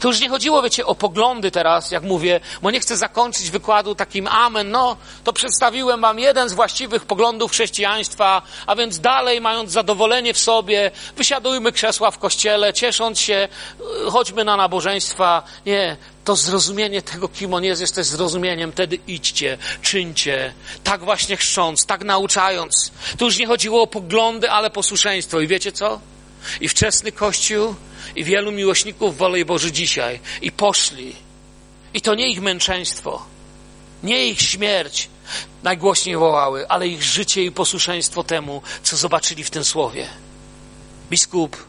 [0.00, 3.94] To już nie chodziło, wiecie, o poglądy teraz, jak mówię, bo nie chcę zakończyć wykładu
[3.94, 4.70] takim amen.
[4.70, 10.38] No, to przedstawiłem wam jeden z właściwych poglądów chrześcijaństwa, a więc dalej, mając zadowolenie w
[10.38, 13.48] sobie, wysiadujmy krzesła w kościele, ciesząc się,
[14.06, 15.42] y, chodźmy na nabożeństwa.
[15.66, 18.72] Nie, to zrozumienie tego, kim on jest, jest też zrozumieniem.
[18.72, 20.52] Wtedy idźcie, czyńcie,
[20.84, 22.92] tak właśnie chrząc, tak nauczając.
[23.18, 25.40] Tu już nie chodziło o poglądy, ale posłuszeństwo.
[25.40, 26.00] I wiecie co?
[26.60, 27.74] I wczesny Kościół
[28.18, 31.16] i wielu miłośników wolej Boży dzisiaj i poszli.
[31.94, 33.22] I to nie ich męczeństwo,
[34.02, 35.08] nie ich śmierć
[35.62, 40.06] najgłośniej wołały, ale ich życie i posłuszeństwo temu, co zobaczyli w tym słowie.
[41.10, 41.66] Biskup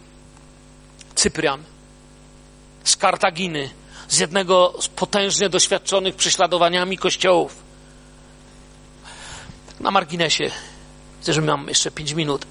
[1.15, 1.63] Cyprian
[2.83, 3.69] z Kartaginy,
[4.09, 7.55] z jednego z potężnie doświadczonych prześladowaniami kościołów.
[9.79, 10.51] Na marginesie,
[11.21, 12.45] chcę, że mam jeszcze pięć minut.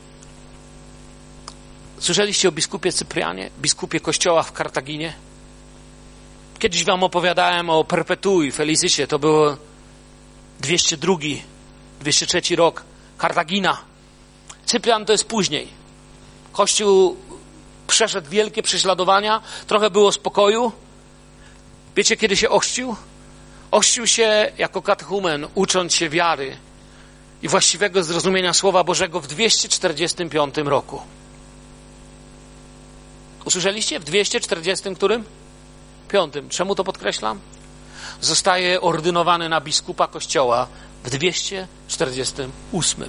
[2.01, 5.13] Słyszeliście o biskupie Cyprianie, biskupie kościoła w Kartaginie?
[6.59, 9.57] Kiedyś wam opowiadałem o Perpetui, Felicycie, to było
[10.61, 11.17] 202,
[12.01, 12.85] 203 rok,
[13.19, 13.79] Kartagina.
[14.67, 15.69] Cyprian to jest później.
[16.53, 17.17] Kościół
[17.87, 20.73] przeszedł wielkie prześladowania, trochę było spokoju.
[21.97, 22.97] Wiecie, kiedy się ościł?
[23.71, 26.57] Ościł się jako katechumen, ucząc się wiary
[27.43, 31.03] i właściwego zrozumienia Słowa Bożego w 245 roku.
[33.49, 34.01] Usłyszeliście?
[34.01, 35.25] W 240 którym?
[36.09, 36.49] Piątym.
[36.49, 37.41] Czemu to podkreślam?
[38.21, 40.69] Zostaje ordynowany na biskupa kościoła
[41.05, 43.09] w 248.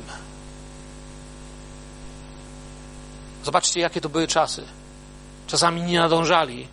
[3.43, 4.63] Zobaczcie, jakie to były czasy.
[5.47, 6.67] Czasami nie nadążali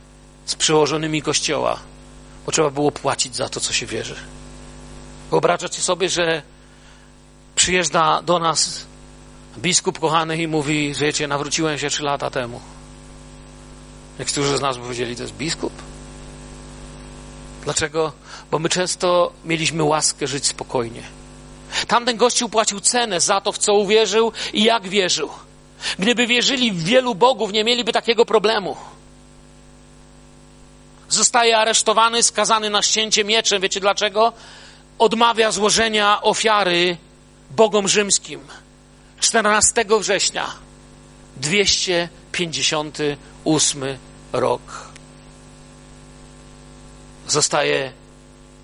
[0.45, 1.79] z przyłożonymi kościoła,
[2.47, 4.17] bo trzeba było płacić za to, co się wierzy.
[5.31, 6.43] Wyobrażacie sobie, że
[7.57, 8.87] przyjeżdża do nas
[9.59, 12.61] biskup kochany i mówi, wiecie, nawróciłem się trzy lata temu.
[14.19, 15.73] Niektórzy z nas powiedzieli, to jest biskup.
[17.65, 18.13] Dlaczego?
[18.51, 21.03] Bo my często mieliśmy łaskę żyć spokojnie.
[21.87, 25.31] Tamten gościu płacił cenę za to, w co uwierzył i jak wierzył.
[25.99, 28.77] Gdyby wierzyli w wielu bogów, nie mieliby takiego problemu.
[31.09, 33.63] Zostaje aresztowany, skazany na ścięcie mieczem.
[33.63, 34.33] Wiecie dlaczego?
[34.99, 36.97] Odmawia złożenia ofiary
[37.51, 38.41] bogom rzymskim.
[39.21, 40.47] 14 września
[42.37, 43.99] 258
[44.33, 44.61] rok.
[47.29, 47.93] Zostaje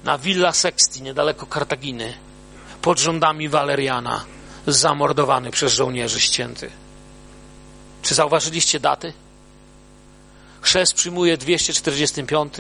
[0.05, 2.15] na Villa Sexti, niedaleko Kartaginy,
[2.83, 4.25] pod rządami Waleriana,
[4.67, 6.71] zamordowany przez żołnierzy ścięty.
[8.03, 9.13] Czy zauważyliście daty?
[10.61, 12.55] Chrzest przyjmuje 245,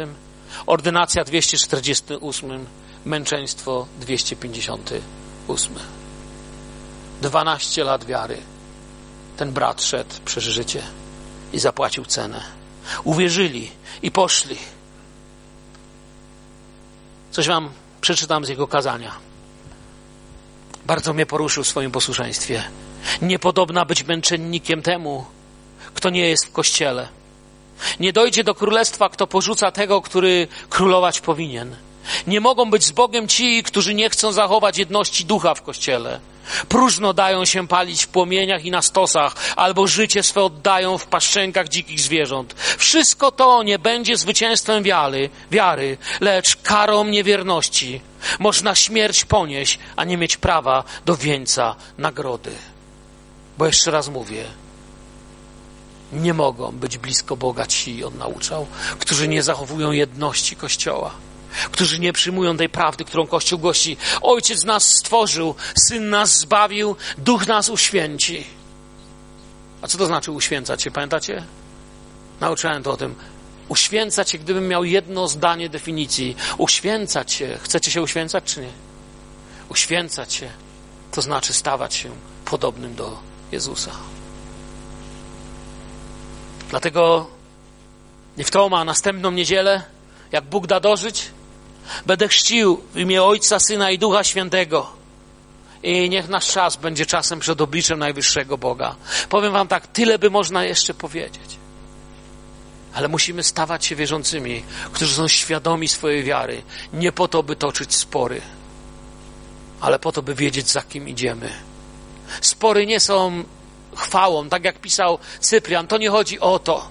[0.67, 2.67] ordynacja 248,
[3.05, 5.75] męczeństwo 258.
[7.23, 8.39] 12 lat wiary.
[9.37, 10.83] Ten brat szedł przez życie
[11.53, 12.43] i zapłacił cenę.
[13.05, 13.71] Uwierzyli
[14.03, 14.57] i poszli.
[17.31, 19.13] Coś wam przeczytam z jego kazania.
[20.87, 22.63] Bardzo mnie poruszył w swoim posłuszeństwie.
[23.23, 25.25] Niepodobna być męczennikiem temu,
[25.95, 27.09] kto nie jest w kościele.
[28.01, 31.77] Nie dojdzie do królestwa, kto porzuca tego, który królować powinien.
[32.27, 36.21] Nie mogą być z Bogiem ci, którzy nie chcą zachować jedności ducha w kościele.
[36.69, 41.69] Próżno dają się palić w płomieniach i na stosach, albo życie swe oddają w paszczenkach
[41.69, 42.55] dzikich zwierząt.
[42.79, 48.01] Wszystko to nie będzie zwycięstwem wiary, wiary, lecz karą niewierności.
[48.39, 52.53] Można śmierć ponieść, a nie mieć prawa do wieńca nagrody.
[53.59, 54.45] Bo jeszcze raz mówię,
[56.13, 58.67] nie mogą być blisko Boga ci, on nauczał,
[58.99, 61.11] którzy nie zachowują jedności Kościoła
[61.73, 63.97] którzy nie przyjmują tej prawdy, którą Kościół głosi.
[64.23, 65.55] Ojciec nas stworzył,
[65.89, 68.47] Syn nas zbawił, Duch nas uświęci.
[69.83, 71.45] A co to znaczy uświęcać się, pamiętacie?
[72.41, 73.15] Nauczałem to o tym.
[73.69, 76.37] Uświęcać się, gdybym miał jedno zdanie definicji.
[76.59, 77.59] Uświęcać się.
[77.63, 78.73] Chcecie się uświęcać, czy nie?
[79.69, 80.51] Uświęcać się
[81.13, 82.11] to znaczy stawać się
[82.45, 83.19] podobnym do
[83.53, 83.91] Jezusa.
[86.71, 87.27] Dlatego
[88.37, 89.83] nie w to ma następną niedzielę,
[90.33, 91.31] jak Bóg da dożyć,
[92.07, 95.03] Będę chrzcił w imię Ojca, Syna i Ducha Świętego.
[95.83, 98.97] I niech nasz czas będzie czasem przed obliczem Najwyższego Boga.
[99.29, 101.59] Powiem Wam tak, tyle by można jeszcze powiedzieć.
[102.95, 104.63] Ale musimy stawać się wierzącymi,
[104.93, 106.63] którzy są świadomi swojej wiary.
[106.93, 108.41] Nie po to, by toczyć spory,
[109.81, 111.53] ale po to, by wiedzieć, za kim idziemy.
[112.41, 113.45] Spory nie są
[113.97, 115.87] chwałą, tak jak pisał Cyprian.
[115.87, 116.89] To nie chodzi o to.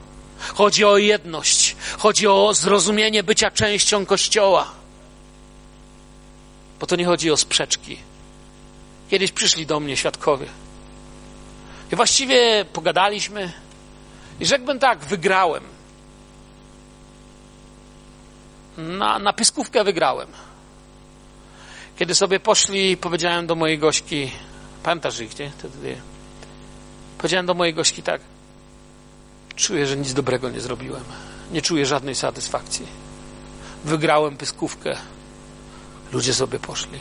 [0.53, 1.75] Chodzi o jedność.
[1.97, 4.80] Chodzi o zrozumienie bycia częścią Kościoła.
[6.81, 7.97] Bo to nie chodzi o sprzeczki.
[9.09, 10.45] Kiedyś przyszli do mnie świadkowie.
[11.91, 13.53] I właściwie pogadaliśmy.
[14.39, 15.63] I rzekłbym tak, wygrałem.
[18.77, 20.27] Na, na pyskówkę wygrałem.
[21.97, 24.31] Kiedy sobie poszli, powiedziałem do mojej gośki,
[24.83, 25.49] pamiętasz ich, nie?
[25.49, 25.97] Wtedy,
[27.17, 28.21] powiedziałem do mojej gośki tak,
[29.55, 31.03] czuję, że nic dobrego nie zrobiłem.
[31.51, 32.85] Nie czuję żadnej satysfakcji.
[33.85, 34.97] Wygrałem pyskówkę.
[36.11, 36.99] Ludzie sobie poszli.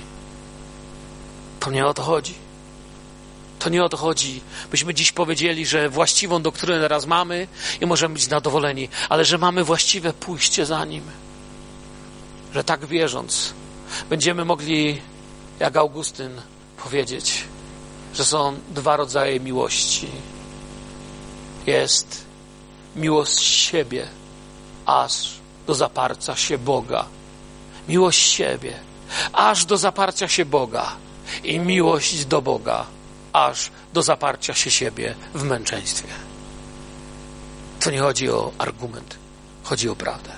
[1.60, 2.34] To nie o to chodzi.
[3.60, 4.40] To nie o to chodzi,
[4.70, 7.48] byśmy dziś powiedzieli, że właściwą doktrynę teraz mamy
[7.80, 11.02] i możemy być zadowoleni, ale że mamy właściwe pójście za nim.
[12.54, 13.54] Że tak wierząc,
[14.10, 15.00] będziemy mogli,
[15.58, 16.40] jak Augustyn,
[16.82, 17.44] powiedzieć,
[18.14, 20.08] że są dwa rodzaje miłości.
[21.66, 22.24] Jest
[22.96, 24.08] miłość siebie,
[24.86, 25.30] aż
[25.66, 27.04] do zaparcia się Boga.
[27.88, 28.89] Miłość siebie
[29.32, 30.92] aż do zaparcia się Boga
[31.44, 32.86] i miłość do Boga,
[33.32, 36.08] aż do zaparcia się siebie w męczeństwie.
[37.80, 39.16] To nie chodzi o argument,
[39.62, 40.30] chodzi o prawdę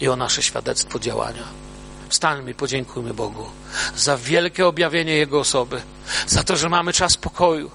[0.00, 1.44] i o nasze świadectwo działania.
[2.08, 3.46] Wstańmy podziękujmy Bogu
[3.96, 5.82] za wielkie objawienie Jego osoby,
[6.26, 7.70] za to, że mamy czas pokoju,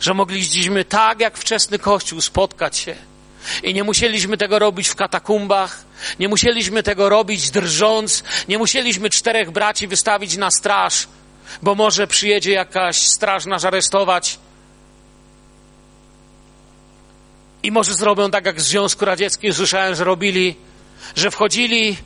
[0.00, 2.96] że mogliśmy tak jak wczesny Kościół spotkać się
[3.62, 5.84] i nie musieliśmy tego robić w katakumbach,
[6.18, 11.08] nie musieliśmy tego robić drżąc, nie musieliśmy czterech braci wystawić na straż,
[11.62, 14.38] bo może przyjedzie jakaś straż nas aresztować.
[17.62, 20.56] I może zrobią tak jak w Związku Radzieckim, słyszałem, że robili,
[21.16, 21.96] że wchodzili,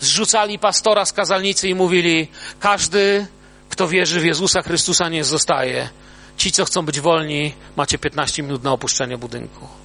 [0.00, 2.28] zrzucali pastora z kazalnicy i mówili:
[2.60, 3.26] Każdy,
[3.68, 5.88] kto wierzy w Jezusa Chrystusa, nie zostaje.
[6.36, 9.83] Ci, co chcą być wolni, macie 15 minut na opuszczenie budynku.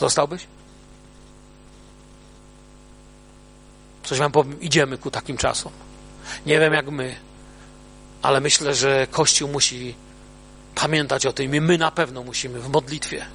[0.00, 0.46] Zostałbyś?
[4.04, 5.72] Coś wam powiem, idziemy ku takim czasom.
[6.46, 7.16] Nie wiem jak my,
[8.22, 9.94] ale myślę, że Kościół musi
[10.74, 13.26] pamiętać o tym i my na pewno musimy w modlitwie.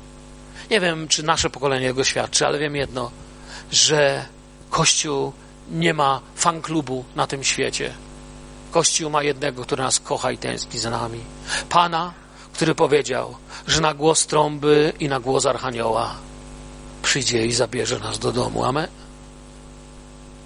[0.72, 3.12] Nie wiem, czy nasze pokolenie jego świadczy, ale wiem jedno,
[3.72, 4.26] że
[4.70, 5.34] Kościół
[5.72, 7.94] nie ma fanklubu na tym świecie.
[8.72, 11.20] Kościół ma jednego, który nas kocha i tęskni za nami.
[11.70, 12.14] Pana,
[12.54, 13.36] który powiedział,
[13.68, 16.16] że na głos trąby i na głos archanioła
[17.06, 18.64] przyjdzie i zabierze nas do domu.
[18.64, 18.88] Amen.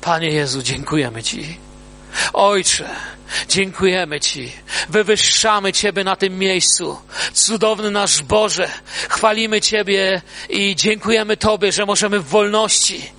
[0.02, 1.58] Panie Jezu, dziękujemy Ci.
[2.34, 2.90] Ojcze,
[3.50, 4.52] dziękujemy Ci.
[4.90, 6.98] Wywyższamy Ciebie na tym miejscu.
[7.34, 8.70] Cudowny nasz Boże,
[9.10, 13.12] chwalimy Ciebie i dziękujemy Tobie, że możemy w wolności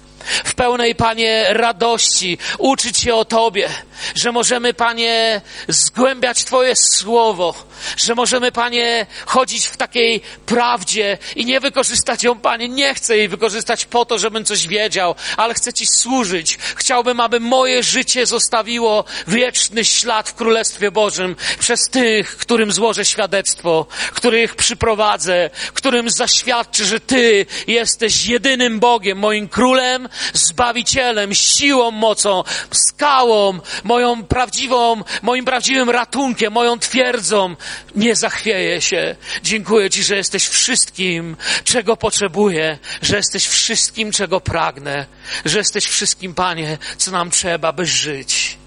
[0.45, 3.69] w pełnej, Panie, radości, uczyć się o Tobie,
[4.15, 7.55] że możemy, Panie, zgłębiać Twoje słowo,
[7.97, 12.69] że możemy, Panie, chodzić w takiej prawdzie i nie wykorzystać ją, Panie.
[12.69, 16.59] Nie chcę jej wykorzystać po to, żebym coś wiedział, ale chcę Ci służyć.
[16.77, 23.87] Chciałbym, aby moje życie zostawiło wieczny ślad w Królestwie Bożym przez tych, którym złożę świadectwo,
[24.15, 33.61] których przyprowadzę, którym zaświadczę, że Ty jesteś jedynym Bogiem, moim Królem, Zbawicielem, siłą, mocą, skałą,
[33.91, 37.57] moją prawdziwą, moim prawdziwym ratunkiem, moją twierdzą.
[37.97, 39.17] Nie zachwieję się.
[39.43, 45.07] Dziękuję Ci, że jesteś wszystkim, czego potrzebuję, że jesteś wszystkim, czego pragnę,
[45.45, 48.59] że jesteś wszystkim, Panie, co nam trzeba, by żyć.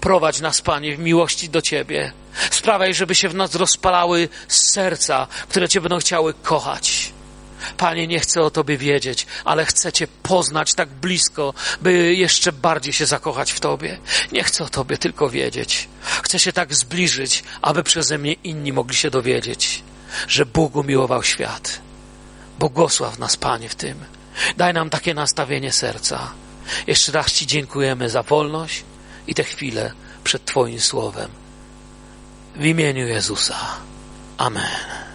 [0.00, 2.12] Prowadź nas, Panie, w miłości do Ciebie
[2.50, 7.11] Sprawiaj, żeby się w nas rozpalały serca, które Cię będą chciały kochać.
[7.76, 12.92] Panie, nie chcę o Tobie wiedzieć, ale chcę Cię poznać tak blisko, by jeszcze bardziej
[12.92, 13.98] się zakochać w Tobie.
[14.32, 15.88] Nie chcę o Tobie tylko wiedzieć.
[16.22, 19.82] Chcę się tak zbliżyć, aby przeze mnie inni mogli się dowiedzieć,
[20.28, 21.80] że Bóg umiłował świat.
[22.58, 24.04] Błogosław nas, Panie, w tym.
[24.56, 26.32] Daj nam takie nastawienie serca.
[26.86, 28.84] Jeszcze raz Ci dziękujemy za wolność
[29.26, 29.92] i te chwile
[30.24, 31.30] przed Twoim słowem.
[32.56, 33.56] W imieniu Jezusa.
[34.38, 35.11] Amen.